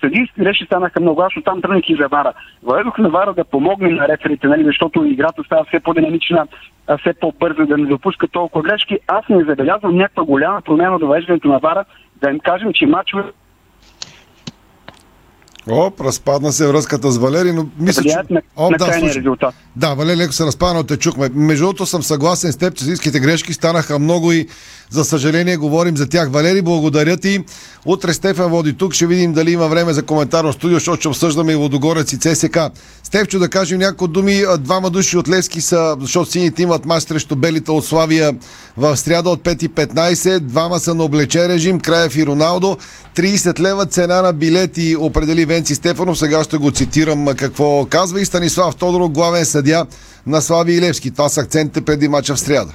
[0.00, 1.22] съдийски реши станаха много.
[1.22, 2.32] Аз оттам тръгнах и за Вара.
[2.62, 6.46] Въведох на Вара да помогне на реферите, нали, защото играта става все по-динамична,
[7.00, 8.98] все по-бърза, да не допуска толкова грешки.
[9.08, 11.84] Аз не забелязвам някаква голяма промяна до въвеждането на Вара,
[12.22, 13.22] да им кажем, че мачове
[15.70, 18.16] О, разпадна се връзката с Валери, но мисля, че...
[18.30, 19.14] на, О, на да, слушай.
[19.14, 19.54] резултат.
[19.76, 21.28] Да, Валери леко се разпадна, но те чухме.
[21.34, 24.46] Между другото съм съгласен с теб, че съдийските грешки станаха много и
[24.90, 26.28] за съжаление говорим за тях.
[26.30, 27.44] Валери, благодаря ти.
[27.86, 31.52] Утре Стефан води тук, ще видим дали има време за коментарно студио, защото ще обсъждаме
[31.52, 32.58] и Водогорец и ЦСК.
[33.02, 34.42] Стефчо, да кажем някои думи.
[34.58, 38.32] Двама души от Левски са, защото сините имат мач срещу белите от Славия
[38.76, 40.38] в сряда от 5.15.
[40.38, 42.76] Двама са на облечен режим, Краев и Роналдо.
[43.16, 46.18] 30 лева цена на билети определи Венци Стефанов.
[46.18, 49.86] Сега ще го цитирам какво казва и Станислав Тодоров, главен съдя
[50.26, 51.10] на Славия и Левски.
[51.10, 52.72] Това са акцентите преди мача в сряда.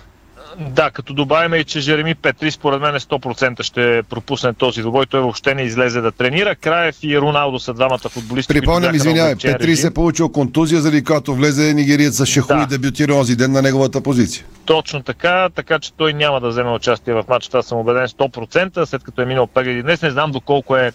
[0.59, 5.05] Да, като добавим и, че Жереми Петри според мен 100% ще пропусне този добой.
[5.05, 6.55] Той въобще не излезе да тренира.
[6.55, 8.53] Краев и Роналдо са двамата футболисти.
[8.53, 9.75] Припомням, извинявай, Петри режим.
[9.75, 12.61] се е получил контузия, заради която влезе нигериец с Шеху Да.
[12.63, 14.45] и дебютира онзи ден на неговата позиция.
[14.65, 17.49] Точно така, така че той няма да вземе участие в матча.
[17.49, 20.01] Това съм убеден 100%, след като е минал прегледи днес.
[20.01, 20.91] Не знам доколко е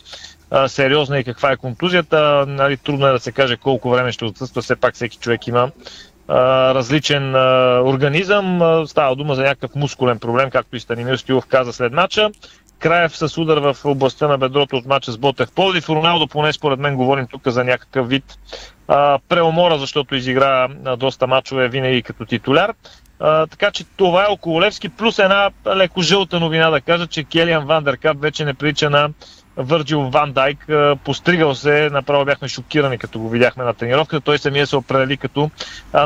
[0.51, 2.45] а, сериозна и каква е контузията.
[2.49, 4.63] Нали, трудно е да се каже колко време ще отсъства.
[4.63, 5.71] Все пак всеки човек има
[6.29, 8.63] а, различен а, организъм.
[8.63, 12.31] А, става дума за някакъв мускулен проблем, както и Станимир Стилов каза след матча.
[12.79, 15.89] Краев с удар в областта на бедрото от матча с Ботев Пловдив.
[15.89, 18.25] Роналдо, поне според мен говорим тук за някакъв вид
[18.89, 22.75] а, преумора, защото изигра а, доста мачове винаги като титуляр.
[23.21, 27.25] А, така че това е около Левски, плюс една леко жълта новина да кажа, че
[27.25, 29.11] Келиан Вандеркап вече не прилича на
[29.57, 30.67] Върджил Ван Дайк.
[31.05, 34.21] Постригал се, направо бяхме шокирани като го видяхме на тренировката.
[34.21, 35.51] Той самия се определи като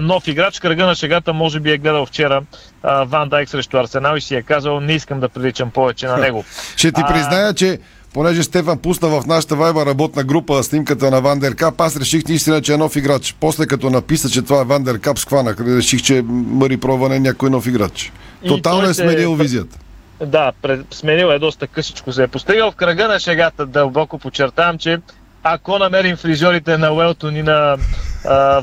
[0.02, 0.60] нов играч.
[0.60, 2.42] Кръга на шегата може би е гледал вчера
[2.82, 6.44] Ван Дайк срещу Арсенал и си е казал не искам да приличам повече на него.
[6.76, 7.78] Ще ти призная, че
[8.14, 12.72] понеже Стефан пусна в нашата вайба работна група снимката на Вандеркап, аз реших наистина, че
[12.72, 13.36] е нов играч.
[13.40, 15.60] После като написа, че това е Вандеркап, схванах.
[15.60, 18.12] Реших, че Мари Прован е някой нов играч.
[18.46, 19.78] Тотално е сменил визията.
[20.20, 20.52] Да,
[20.90, 22.70] сменил е доста късичко се е постигал.
[22.70, 24.98] В кръга на шегата дълбоко подчертавам, че
[25.42, 27.76] ако намерим фризьорите на Уелтон и на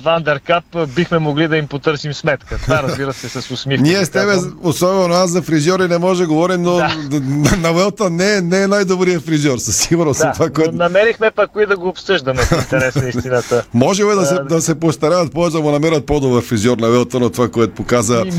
[0.03, 0.63] Вандеркап,
[0.95, 2.57] бихме могли да им потърсим сметка.
[2.57, 3.83] Това разбира се с усмивка.
[3.83, 6.77] Ние с тебе, особено аз за фризьори не може да говорим, но
[7.57, 10.19] на Велта не, е- не е най-добрият фризьор, със сигурност.
[10.19, 10.71] Да, това, което...
[10.71, 13.65] намерихме пък кои да го обсъждаме в интерес на истината.
[13.73, 17.19] Може ли да се, да се постараят повече да му намерят по-добър фризьор на Велта,
[17.19, 18.23] но това, което показа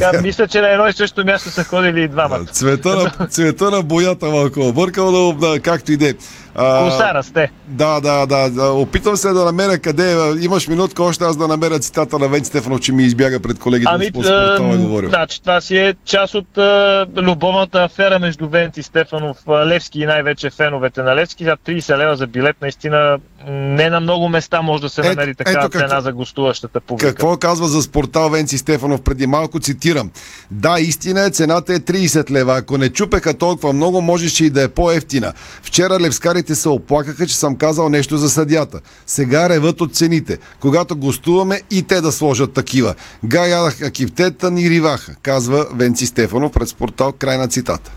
[0.00, 2.44] Така, мисля, че на едно и също място са ходили и двамата.
[2.52, 6.14] Цвета на, цвета на боята малко объркал, но да, както и де.
[6.54, 7.50] Коса расте.
[7.66, 8.72] Да, да, да, да.
[8.72, 10.16] Опитвам се да намеря къде.
[10.40, 13.90] Имаш минутка още аз да намеря цитата на Венци Стефанов, че ми избяга пред колегите.
[13.94, 15.08] Ами, спорта, е говорил.
[15.08, 20.06] значи, това си е част от а, любовната афера между Венци Стефанов, а, Левски и
[20.06, 21.44] най-вече феновете на Левски.
[21.44, 23.18] За 30 лева за билет, наистина
[23.48, 27.08] не на много места може да се намери такава ето какво- цена за гостуващата публика.
[27.08, 30.10] Какво казва за спортал Венци Стефанов преди малко, цитирам.
[30.50, 32.56] Да, истина е, цената е 30 лева.
[32.56, 35.32] Ако не чупеха толкова много, можеше и да е по-ефтина.
[35.62, 38.80] Вчера левскарите се оплакаха, че съм казал нещо за съдята.
[39.06, 40.38] Сега реват от цените.
[40.60, 42.94] Когато гостуваме и те да сложат такива.
[43.24, 47.12] Га ядаха кифтета ни риваха, казва Венци Стефанов пред спортал.
[47.12, 47.90] Край на цитата.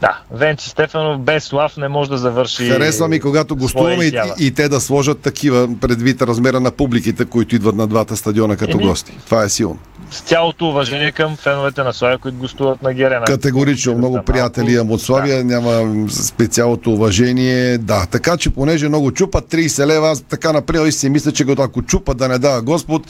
[0.00, 2.68] Да, Венци Стефанов без слав не може да завърши.
[2.68, 7.24] Харесва ми, когато гостуваме и, и, и те да сложат такива предвид размера на публиките,
[7.24, 9.18] които идват на двата стадиона като Еми, гости.
[9.24, 9.78] Това е силно.
[10.10, 13.24] С цялото уважение към феновете на Славия, които гостуват на Герена.
[13.24, 17.78] Категорично, много приятели имам от Славия, няма специалното уважение.
[17.78, 21.82] Да, така че понеже много чупат 30 лева, аз така например си мисля, че ако
[21.82, 23.02] чупат да не дава Господ,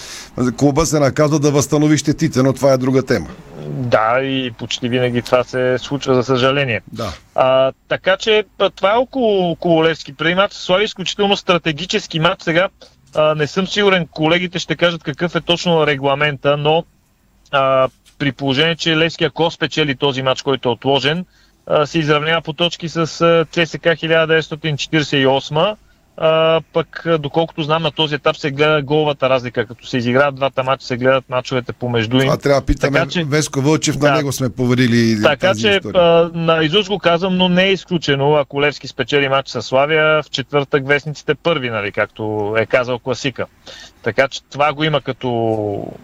[0.57, 3.26] клуба се наказва да възстанови щетите, но това е друга тема.
[3.69, 6.81] Да, и почти винаги това се случва, за съжаление.
[6.93, 7.12] Да.
[7.35, 8.45] А, така че
[8.77, 10.14] това е около, около Левски.
[10.17, 12.43] Преди матч Слави изключително стратегически матч.
[12.43, 12.69] Сега
[13.14, 16.85] а, не съм сигурен, колегите ще кажат какъв е точно регламента, но
[17.51, 17.89] а,
[18.19, 21.27] при положение, че Левски ако спечели този матч, който е отложен,
[21.67, 23.07] а, се изравнява по точки с
[23.51, 25.77] ЦСК 1948.
[26.19, 29.67] А, пък, а, доколкото знам, на този етап се гледа головата разлика.
[29.67, 32.23] Като се изиграват двата матча, се гледат мачовете помежду им.
[32.23, 34.11] Това трябва да питаме Така че- Веско Вълчев, Да.
[34.11, 36.03] на него сме поверили Така тази че история.
[36.03, 40.23] а, на изуст го казвам, но не е изключено, ако Левски спечели матч с Славия,
[40.23, 42.23] в четвъртък вестниците първи, нали, както
[42.59, 43.47] е казал класика.
[44.07, 45.29] Така че това го има като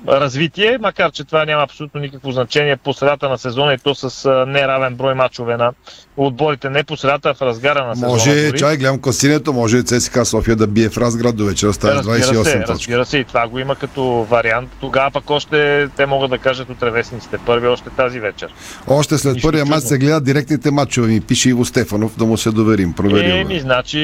[0.08, 4.44] развитие, макар че това няма абсолютно никакво значение по средата на сезона и то с
[4.48, 5.72] неравен брой мачове на
[6.16, 6.70] отборите.
[6.70, 8.12] Не по средата, а в разгара на сезона.
[8.12, 8.58] Може, дори.
[8.58, 12.64] чай, гледам класирането, може ЦСКА София да бие в Разград до вечера, Разбира 28 се,
[12.64, 12.68] точки.
[12.68, 14.70] разбира се, и това го има като вариант.
[14.80, 18.48] Тогава пък още те могат да кажат от ревесниците първи още тази вечер.
[18.86, 22.36] Още след Нищо първия матч се гледат директните матчове, ми пише Иво Стефанов, да му
[22.36, 22.92] се доверим.
[22.92, 23.34] Проверил.
[23.34, 23.98] Еми, значи,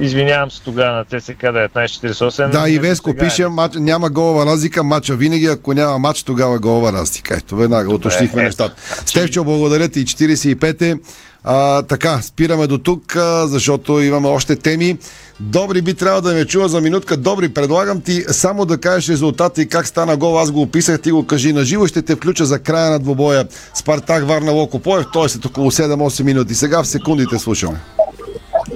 [0.00, 2.50] извинявам се тогава на ТСК 1948.
[2.50, 2.78] Да, и
[3.11, 3.28] Не, Веско сега е.
[3.28, 7.36] пише, мач, няма голова разлика, матча винаги, ако няма матч, тогава голова разлика.
[7.36, 8.46] Ето, веднага уточнихме ето.
[8.46, 8.74] нещата.
[9.06, 10.96] Стевчо, благодаря ти, 45-те.
[11.44, 14.98] А, така, спираме до тук, а, защото имаме още теми.
[15.40, 17.16] Добри би трябва да ме чува за минутка.
[17.16, 20.38] Добри, предлагам ти само да кажеш резултата и как стана гол.
[20.38, 21.86] Аз го описах, ти го кажи на живо.
[21.86, 25.06] Ще те включа за края на двобоя Спартак Варна Локопоев.
[25.12, 26.54] Той е след около 7-8 минути.
[26.54, 27.80] Сега в секундите слушаме.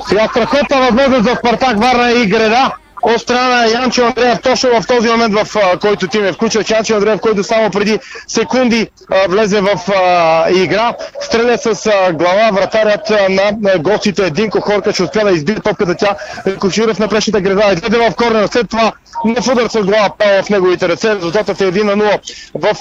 [0.08, 2.74] Сега страхотна възможност за Спартак Варна и града.
[3.02, 6.64] От страна на Янчо Андреев, точно в този момент, в а, който ти ме включва,
[6.70, 13.10] Янчо Андреев, който само преди секунди а, влезе в а, игра, стреля с глава вратарят
[13.30, 16.16] на, гостите Динко Хорка, че успя да избие топката тя.
[16.58, 18.92] Кочурев на предишната града, излезе в корнер, след това
[19.24, 21.14] на удар с глава пал в неговите ръце.
[21.14, 22.20] Резултатът е 1 на 0
[22.54, 22.74] в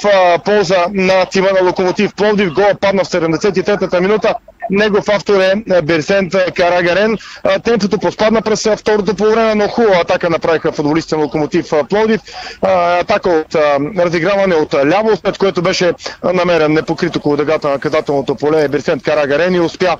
[0.45, 2.53] полза на тима на Локомотив Пловдив.
[2.53, 4.35] Гол падна в 73-та минута.
[4.69, 7.17] Негов автор е е Берсент Карагарен.
[7.43, 11.73] А, Темпото поспадна през а, второто по време, но хубава атака направиха футболистите на Локомотив.
[11.73, 13.55] А, Атака от
[13.97, 15.93] разиграване от ляво, след което беше
[16.33, 19.97] намерен непокрито около дъгата на наказателното поле Берсент Карагарен и успя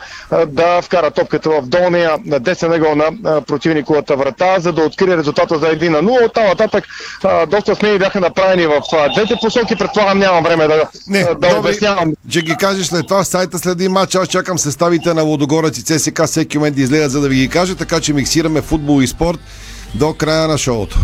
[0.47, 5.65] да вкара топката в долния десен ъгъл на противниковата врата, за да открие резултата за
[5.65, 6.25] 1 на 0.
[6.25, 6.83] От там нататък
[7.47, 8.81] доста смени бяха направени в
[9.15, 9.75] двете посоки.
[9.75, 13.89] Предполагам нямам време да, Не, да обяснявам Ще ги кажеш след това в сайта следи
[13.89, 14.15] матч.
[14.15, 17.47] Аз чакам съставите на Лодогорец и ЦСК всеки момент да излезат, за да ви ги
[17.47, 19.39] кажа, така че миксираме футбол и спорт
[19.95, 20.99] до края на шоуто.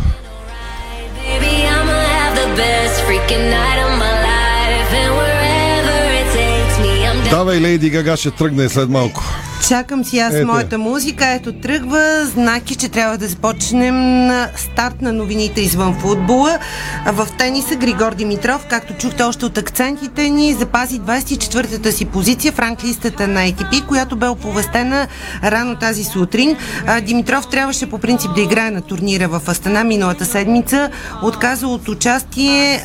[7.30, 9.24] Давай, Лейди Гага ще тръгне след малко.
[9.68, 10.48] Чакам си аз Ето.
[10.48, 11.28] моята музика.
[11.28, 12.26] Ето тръгва.
[12.26, 16.60] Знаки, че трябва да започнем на старт на новините извън футбола.
[17.06, 22.60] В тениса Григор Димитров, както чухте още от акцентите ни, запази 24-та си позиция в
[22.60, 25.08] ранглистата на ATP, която бе оповестена
[25.44, 26.58] рано тази сутрин.
[27.02, 30.90] Димитров трябваше по принцип да играе на турнира в Астана миналата седмица.
[31.24, 32.84] Отказа от участие,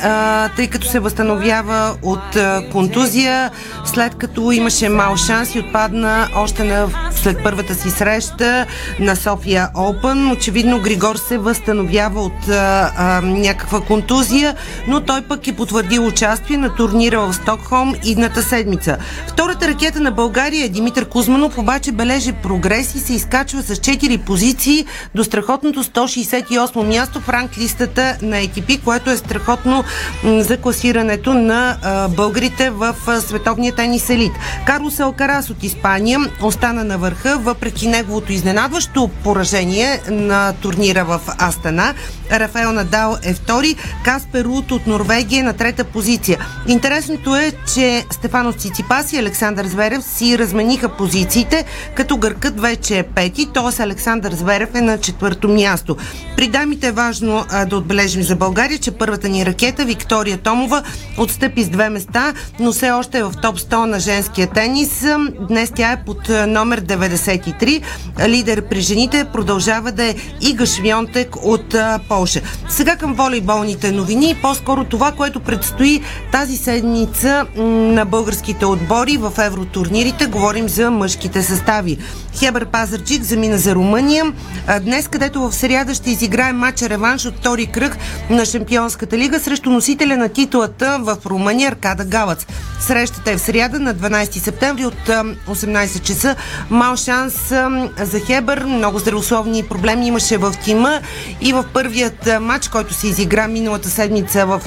[0.55, 2.37] тъй като се възстановява от
[2.71, 3.51] контузия,
[3.85, 8.65] след като имаше мал шанс и отпадна още на, след първата си среща
[8.99, 10.33] на София Open.
[10.33, 14.55] Очевидно Григор се възстановява от а, а, някаква контузия,
[14.87, 18.97] но той пък е потвърдил участие на турнира в Стокхолм идната седмица.
[19.27, 24.17] Втората ракета на България е Димитър Кузманов, обаче бележи прогрес и се изкачва с 4
[24.17, 29.83] позиции до страхотното 168 място в ранглистата на ATP, което е страхотно
[30.23, 34.31] за класирането на а, българите в световния тенис елит.
[34.65, 36.19] Карлос Алкарас от Испания
[36.57, 41.93] остана на върха, въпреки неговото изненадващо поражение на турнира в Астана.
[42.31, 46.39] Рафаел Надал е втори, Каспер Рут от Норвегия на трета позиция.
[46.67, 53.03] Интересното е, че Стефано Циципас и Александър Зверев си размениха позициите, като гъркът вече е
[53.03, 53.83] пети, т.е.
[53.83, 55.97] Александър Зверев е на четвърто място.
[56.37, 60.83] При дамите е важно а, да отбележим за България, че първата ни ракета Виктория Томова
[61.17, 65.05] отстъпи с две места, но все още е в топ 100 на женския тенис.
[65.47, 67.81] Днес тя е под номер 93.
[68.27, 71.75] Лидер при жените продължава да е Ига Швионтек от
[72.09, 72.41] Полша.
[72.69, 80.25] Сега към волейболните новини, по-скоро това, което предстои тази седмица на българските отбори в евротурнирите.
[80.25, 81.97] Говорим за мъжките състави.
[82.39, 84.33] Хебър Пазарчик замина за Румъния.
[84.81, 87.97] Днес, където в сериада ще изиграе матча реванш от втори кръг
[88.29, 92.45] на Шампионската лига срещу носителя на титулата в Румъния Аркада Галац.
[92.79, 95.07] Срещата е в сериада на 12 септември от
[95.49, 96.26] 18 часа.
[96.69, 97.53] Мал шанс
[98.01, 98.63] за Хебър.
[98.63, 100.99] Много здравословни проблеми имаше в тима
[101.41, 104.61] и в първият матч, който се изигра миналата седмица в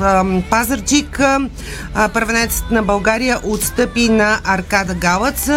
[0.51, 1.21] Пазарчик,
[2.15, 5.49] първенецът на България отстъпи на Аркада Галац,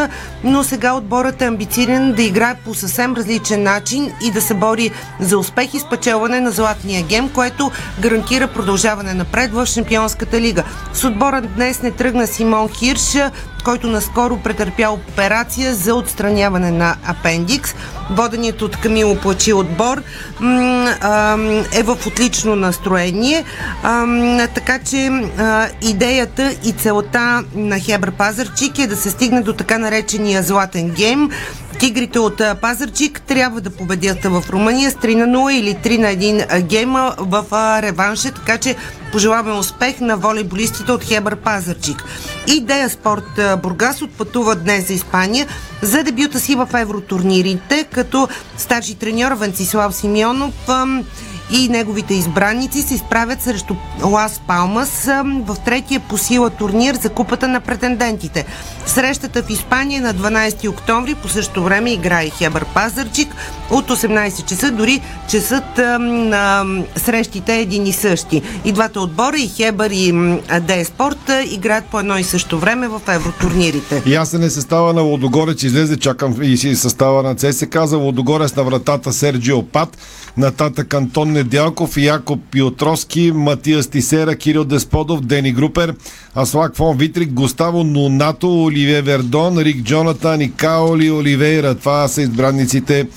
[0.43, 4.91] но сега отборът е амбициен да играе по съвсем различен начин и да се бори
[5.19, 10.63] за успех и спечелване на златния гем, което гарантира продължаване напред в Шампионската лига.
[10.93, 13.17] С отбора днес не тръгна Симон Хирш,
[13.63, 17.75] който наскоро претърпял операция за отстраняване на апендикс.
[18.11, 20.01] Воденият от Камило Плачи отбор
[21.73, 23.43] е в отлично настроение,
[24.55, 25.11] така че
[25.81, 31.29] идеята и целта на Хебър Пазарчик е да се стигне до така наречения златен гейм.
[31.79, 36.07] Тигрите от Пазарчик трябва да победят в Румъния с 3 на 0 или 3 на
[36.07, 37.45] 1 гейма в
[37.81, 38.75] реванше, така че
[39.13, 42.03] пожелаваме успех на волейболистите от Хебър Пазарчик.
[42.47, 45.47] Идея Спорт Бургас отпътува днес за Испания
[45.81, 50.53] за дебюта си в евротурнирите, като старши треньор Венцислав Симеонов
[51.51, 57.47] и неговите избранници се изправят срещу Лас Палмас в третия по сила турнир за купата
[57.47, 58.45] на претендентите.
[58.85, 63.35] Срещата в Испания на 12 октомври по същото време играе Хебър Пазарчик
[63.71, 66.65] от 18 часа, дори часът на
[66.95, 68.41] срещите е един и същи.
[68.65, 73.01] И двата отбора, и Хебър и Де Спорт, играят по едно и също време в
[73.07, 74.03] евротурнирите.
[74.05, 78.63] Ясен е състава на Лодогорец, излезе, чакам и си състава на ЦСК за Лодогорец на
[78.63, 79.97] вратата Серджио Пат,
[80.37, 85.95] нататък Антон Недялков, Якоб Пиотроски, Матия Стисера, Кирил Десподов, Дени Групер,
[86.35, 91.75] Аслак Фон Витрик, Густаво Нунато, Оливие Вердон, Рик Джонатан и Каоли Оливейра.
[91.75, 93.07] Това са избранниците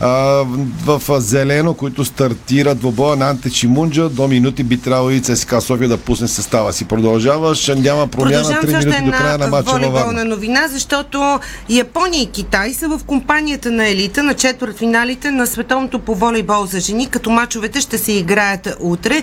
[0.00, 4.08] в зелено, които стартират в обоя на Анте Чимунджа.
[4.08, 6.84] До минути би трябвало и ЦСКА София да пусне състава си.
[6.84, 12.74] Продължаваш, няма промяна 3 минути до края на матча волейболна новина, защото Япония и Китай
[12.74, 17.80] са в компанията на елита на четвъртфиналите на световното по волейбол за жени, като мачовете
[17.80, 19.22] ще се играят утре.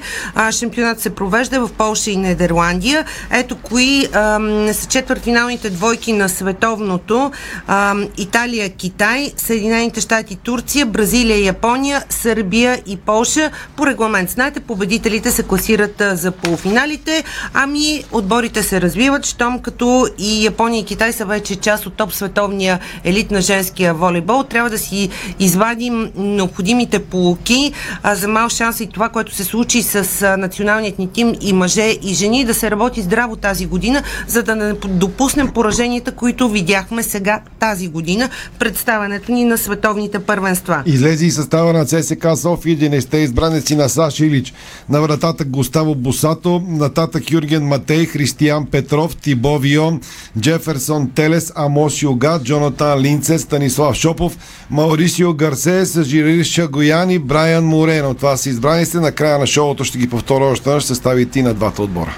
[0.51, 3.05] Шампионат се провежда в Полша и Нидерландия.
[3.31, 7.31] Ето кои ам, са четвъртфиналните двойки на световното.
[7.67, 13.51] Ам, Италия, Китай, Съединените щати, Турция, Бразилия, Япония, Сърбия и Полша.
[13.75, 20.45] По регламент, знаете, победителите се класират за полуфиналите, ами отборите се развиват, щом като и
[20.45, 24.43] Япония и Китай са вече част от топ световния елит на женския волейбол.
[24.43, 25.09] Трябва да си
[25.39, 27.73] извадим необходимите полуки
[28.13, 32.13] за мал шанс и това, което се случи с националният ни тим и мъже и
[32.13, 37.41] жени, да се работи здраво тази година, за да не допуснем пораженията, които видяхме сега
[37.59, 40.54] тази година, представянето ни на световните първенства.
[40.85, 44.53] Излезе и състава на ЦСК София, 11 избранеци на Саш Илич.
[44.89, 50.01] На вратата Густаво Босато, нататък Юрген Матей, Християн Петров, Тибо Вион,
[50.39, 54.37] Джеферсон Телес, Амосио Гад, Джонатан Линце, Станислав Шопов,
[54.69, 58.13] Маурисио Гарсес, Жирир Шагоян и Брайан Морено.
[58.13, 58.97] Това са избраниците.
[58.97, 62.17] На края на шоуто ще ги повторя още ще стави и на двата отбора.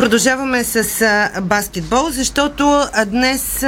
[0.00, 1.04] Продължаваме с
[1.42, 3.64] баскетбол, защото днес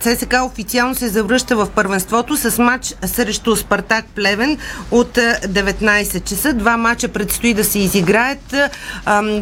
[0.00, 4.58] ЦСК официално се завръща в първенството с матч срещу Спартак Плевен
[4.90, 6.52] от а, 19 часа.
[6.52, 8.54] Два матча предстои да се изиграят.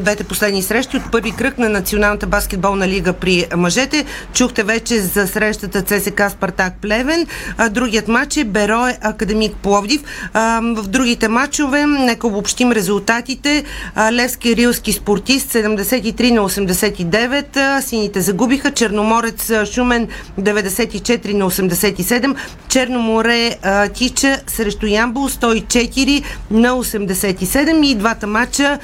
[0.00, 4.04] Двете последни срещи от първи кръг на Националната баскетболна лига при мъжете.
[4.32, 7.26] Чухте вече за срещата ЦСК Спартак Плевен.
[7.70, 10.02] Другият матч е Берое Академик Пловдив.
[10.34, 13.64] В другите матчове, нека обобщим резултатите.
[14.12, 17.56] Левски Рилски спортист 73 93 на 89.
[17.56, 18.70] а, Сините загубиха.
[18.70, 20.08] Черноморец Шумен
[20.40, 22.36] 94 на 87.
[22.68, 23.56] Черноморе
[23.94, 27.86] Тича срещу Ямбул 104 на 87.
[27.86, 28.78] И двата матча,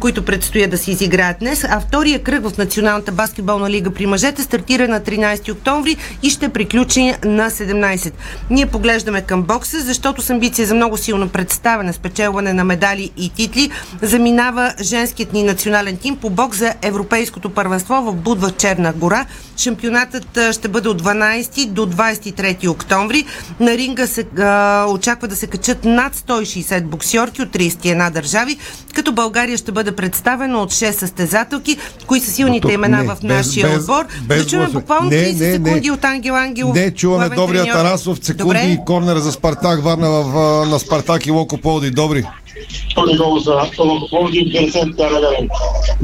[0.00, 1.64] които предстоят да се изиграят днес.
[1.64, 6.48] А втория кръг в Националната баскетболна лига при мъжете стартира на 13 октомври и ще
[6.48, 8.12] приключи на 17.
[8.50, 13.30] Ние поглеждаме към бокса, защото с амбиция за много силно представяне, спечелване на медали и
[13.30, 13.70] титли,
[14.02, 19.26] заминава женският ни национален тим по бокс за Европейското първенство в Будва Черна гора.
[19.56, 23.24] Шампионатът ще бъде от 12 до 23 октомври.
[23.60, 28.56] На ринга се а, очаква да се качат над 160 боксьорки от 31 държави,
[28.94, 33.16] като България ще бъде представена от 6 състезателки, кои са силните тук имена не, в
[33.22, 34.04] нашия без- отбор.
[34.22, 34.80] без да чуем гласове.
[34.80, 35.52] буквално Не, 30 не, не.
[35.66, 36.76] секунди от Ангел Ангелов.
[36.76, 37.76] Не, чуваме добрия треньор.
[37.76, 38.60] Тарасов, секунди Добре.
[38.62, 40.34] и корнера за Спартак, Варна в,
[40.66, 41.90] на Спартак и Локо Плоди.
[41.90, 42.24] Добри.
[42.92, 45.48] Втори гол за Локомотив Берсент Карагарен.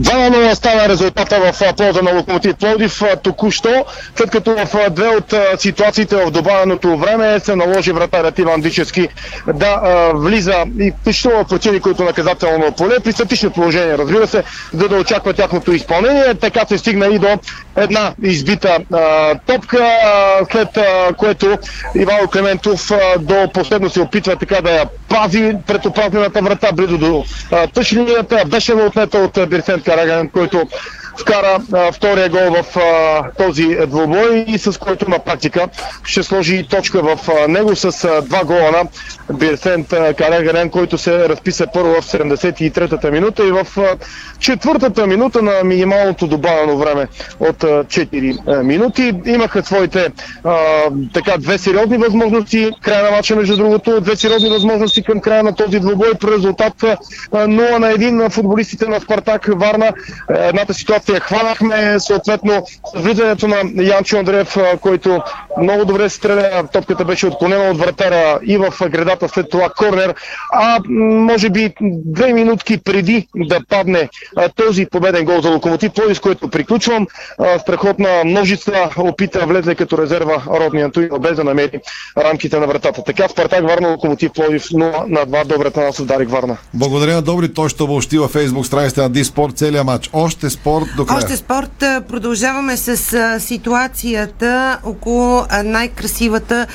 [0.01, 3.85] 2 на 0 стана резултата в полза на Локомотив Пловдив а, току-що,
[4.17, 9.09] след като в две от ситуациите в добавеното време се наложи вратарят Иван Дичевски
[9.55, 9.81] да
[10.15, 14.97] влиза и включително в противник, който наказателно поле, при статично положение, разбира се, за да
[14.97, 16.35] очаква тяхното изпълнение.
[16.35, 17.39] Така се стигна и до
[17.79, 21.59] една избита а, топка, а, след а, което
[21.95, 26.99] Иван Клементов а, до последно се опитва така да я пази пред опразната врата, близо
[26.99, 28.43] до а, тъч линията.
[28.47, 30.69] Беше отнета от а, Бирсент Караган, който
[31.19, 35.69] вкара а, втория гол в а, този двубой и с който на практика
[36.05, 38.85] ще сложи точка в а, него с а, два гола на
[39.37, 43.67] Бирсент Карагарен, който се разписа първо в 73-та минута и в
[44.39, 47.07] четвъртата минута на минималното добавено време
[47.41, 49.13] от а, 4 а, минути.
[49.27, 50.09] Имаха своите
[50.45, 50.57] а,
[51.15, 55.55] така две сериозни възможности, края на матча между другото, две сериозни възможности към края на
[55.55, 56.97] този двубой при резултат а,
[57.33, 59.93] 0 на 1 на футболистите на Спартак Варна.
[60.29, 62.63] Едната ситуация хванахме съответно
[62.95, 65.23] с влизането на Янчо Андреев, който
[65.61, 66.69] много добре стреля.
[66.73, 70.15] Топката беше отклонена от вратара и в гредата след това корнер.
[70.53, 74.09] А може би две минутки преди да падне
[74.57, 77.07] този победен гол за Локомотив Пловдив, с който приключвам.
[77.61, 81.81] Страхотна множица опита влезе като резерва родния Антонио без да намери
[82.19, 83.05] рамките на вратата.
[83.05, 85.45] Така Спартак Варна Локомотив Пловдив 0 на 2.
[85.45, 86.57] Добрата нас Дарик Варна.
[86.75, 90.11] Благодаря на Добри, той ще обобщи във фейсбук страницата на Диспорт целият матч.
[90.13, 91.19] Още спорт до края.
[91.19, 91.85] Още спорт.
[92.09, 96.67] Продължаваме с ситуацията около най-красивата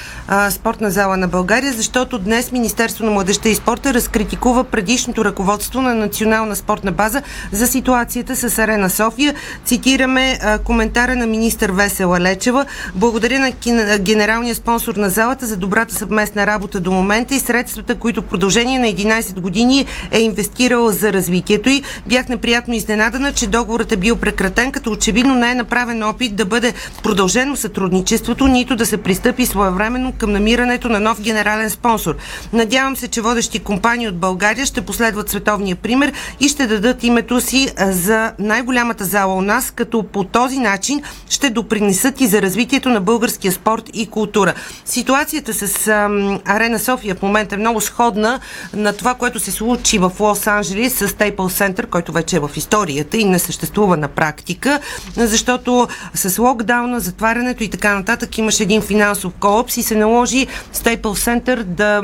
[0.49, 5.95] спортна зала на България, защото днес Министерство на младеща и спорта разкритикува предишното ръководство на
[5.95, 7.21] Национална спортна база
[7.51, 9.35] за ситуацията с Арена София.
[9.65, 12.65] Цитираме коментара на министър Весела Лечева.
[12.95, 13.51] Благодаря на
[13.97, 18.79] генералния спонсор на залата за добрата съвместна работа до момента и средствата, които в продължение
[18.79, 21.83] на 11 години е инвестирал за развитието й.
[22.07, 26.45] Бях неприятно изненадана, че договорът е бил прекратен, като очевидно не е направен опит да
[26.45, 32.15] бъде продължено сътрудничеството, нито да се пристъпи своевременно към намирането на нов генерален спонсор.
[32.53, 37.41] Надявам се, че водещи компании от България ще последват световния пример и ще дадат името
[37.41, 42.89] си за най-голямата зала у нас, като по този начин ще допринесат и за развитието
[42.89, 44.53] на българския спорт и култура.
[44.85, 48.39] Ситуацията с ам, Арена София в момента е много сходна
[48.73, 53.17] на това, което се случи в Лос-Анджелес с Staples Center, който вече е в историята
[53.17, 54.79] и не съществува на практика,
[55.15, 61.01] защото с локдауна, затварянето и така нататък имаше един финансов колапс и се наложи Staples
[61.01, 62.01] Center да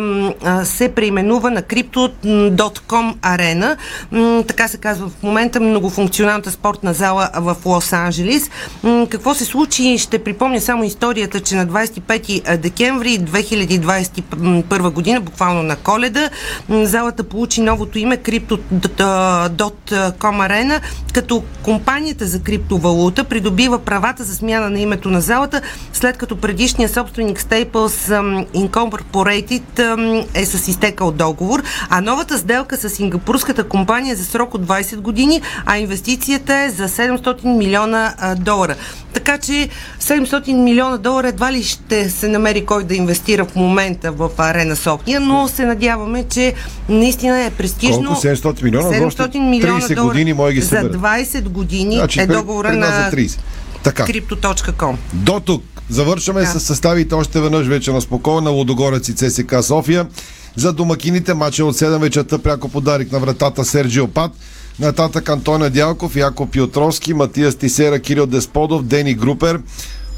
[0.66, 3.76] се преименува на Crypto.com.
[4.12, 8.50] М, Така се казва в момента многофункционалната спортна зала в Лос-Анджелес.
[8.84, 9.98] М, Какво се случи?
[9.98, 16.30] Ще припомня само историята, че на 25 декември 2021 година, буквално на коледа,
[16.70, 20.82] залата получи новото име Crypto.com арена,
[21.14, 21.44] като
[21.80, 25.62] компанията за криптовалута придобива правата за смяна на името на залата,
[25.94, 33.64] след като предишният собственик Staples Incorporated е с изтекал договор, а новата сделка с сингапурската
[33.64, 38.76] компания е за срок от 20 години, а инвестицията е за 700 милиона долара.
[39.14, 39.70] Така че
[40.02, 44.76] 700 милиона долара едва ли ще се намери кой да инвестира в момента в Арена
[44.76, 46.54] София, но се надяваме, че
[46.90, 48.06] наистина е престижно.
[48.06, 48.22] Колко?
[48.22, 48.98] 700 милиона?
[48.98, 50.94] За още 700 милиона 30 долара години може ги за събере.
[50.94, 53.40] 20 години Значи, е договора на за 30.
[53.84, 54.06] Така.
[54.06, 54.96] Crypto.com.
[55.14, 55.64] До тук.
[55.90, 56.48] Завършваме Да.
[56.48, 60.08] с съставите още веднъж вече на спокойна Лодогорец и ЦСК София.
[60.56, 64.32] За домакините матча от 7 вечерта пряко подарик на вратата Серджио Пат.
[64.80, 69.60] Нататък Антония Дялков, Яко Пиотровски, Матиас Тисера, Кирил Десподов, Дени Групер,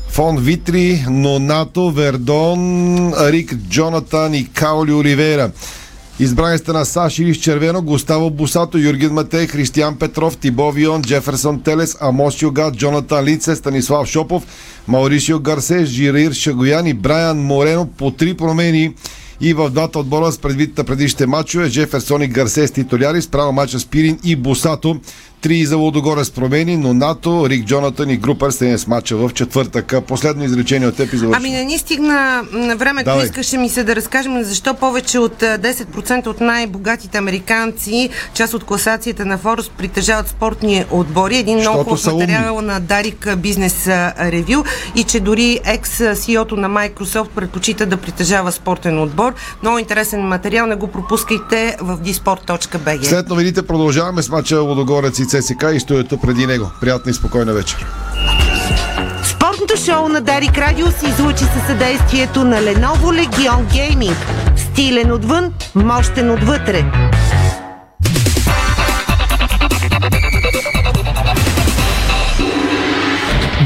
[0.10, 5.52] Фон Витри, Нонато, Вердон, Рик Джонатан и Каоли Оливера.
[6.20, 11.98] Избраниците на САЩ или червено Густаво Бусато, Юрген Матей, Християн Петров, Тибо Вион, Джеферсон Телес,
[12.02, 14.44] Амос Юга, Джонатан Лице, Станислав Шопов,
[14.88, 18.94] Маурисио Гарсе, Жирир Шагоян и Брайан Морено по три промени
[19.42, 23.52] и в двата отбора с предвид на предишните матчове Джеферсон и Гарсе с титуляри, справа
[23.52, 25.00] мача Спирин и Бусато.
[25.42, 29.32] Три за Лудогоре с промени, но НАТО, Рик Джонатан и Групер сте с мача в
[29.34, 29.94] четвъртък.
[30.08, 31.44] Последно изречение от теб и завършвам.
[31.46, 33.26] Ами не ни стигна м, времето, Давай.
[33.26, 38.64] искаше ми се да разкажем защо повече от а, 10% от най-богатите американци, част от
[38.64, 41.38] класацията на Форус, притежават спортни отбори.
[41.38, 42.34] Един много Защото хубав умни.
[42.34, 43.88] материал на Дарик Бизнес
[44.20, 44.64] Ревю
[44.96, 49.34] и че дори екс-CEO-то на Microsoft предпочита да притежава спортен отбор.
[49.62, 53.04] Много интересен материал, не го пропускайте в disport.bg.
[53.04, 56.72] След новините продължаваме с мача Лудогорец и ЦСК и стоята преди него.
[56.82, 57.86] Приятна и спокойна вечер.
[59.24, 64.16] Спортното шоу на Дарик Радио се излучи със съдействието на Lenovo Legion Gaming.
[64.56, 66.86] Стилен отвън, мощен отвътре.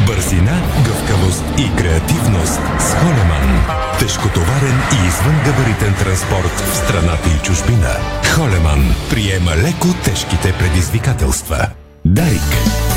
[0.07, 3.84] Бързина, гъвкавост и креативност с Холеман.
[3.99, 7.97] Тежкотоварен и извънгабаритен транспорт в страната и чужбина.
[8.35, 11.67] Холеман приема леко тежките предизвикателства.
[12.05, 12.94] Дарик.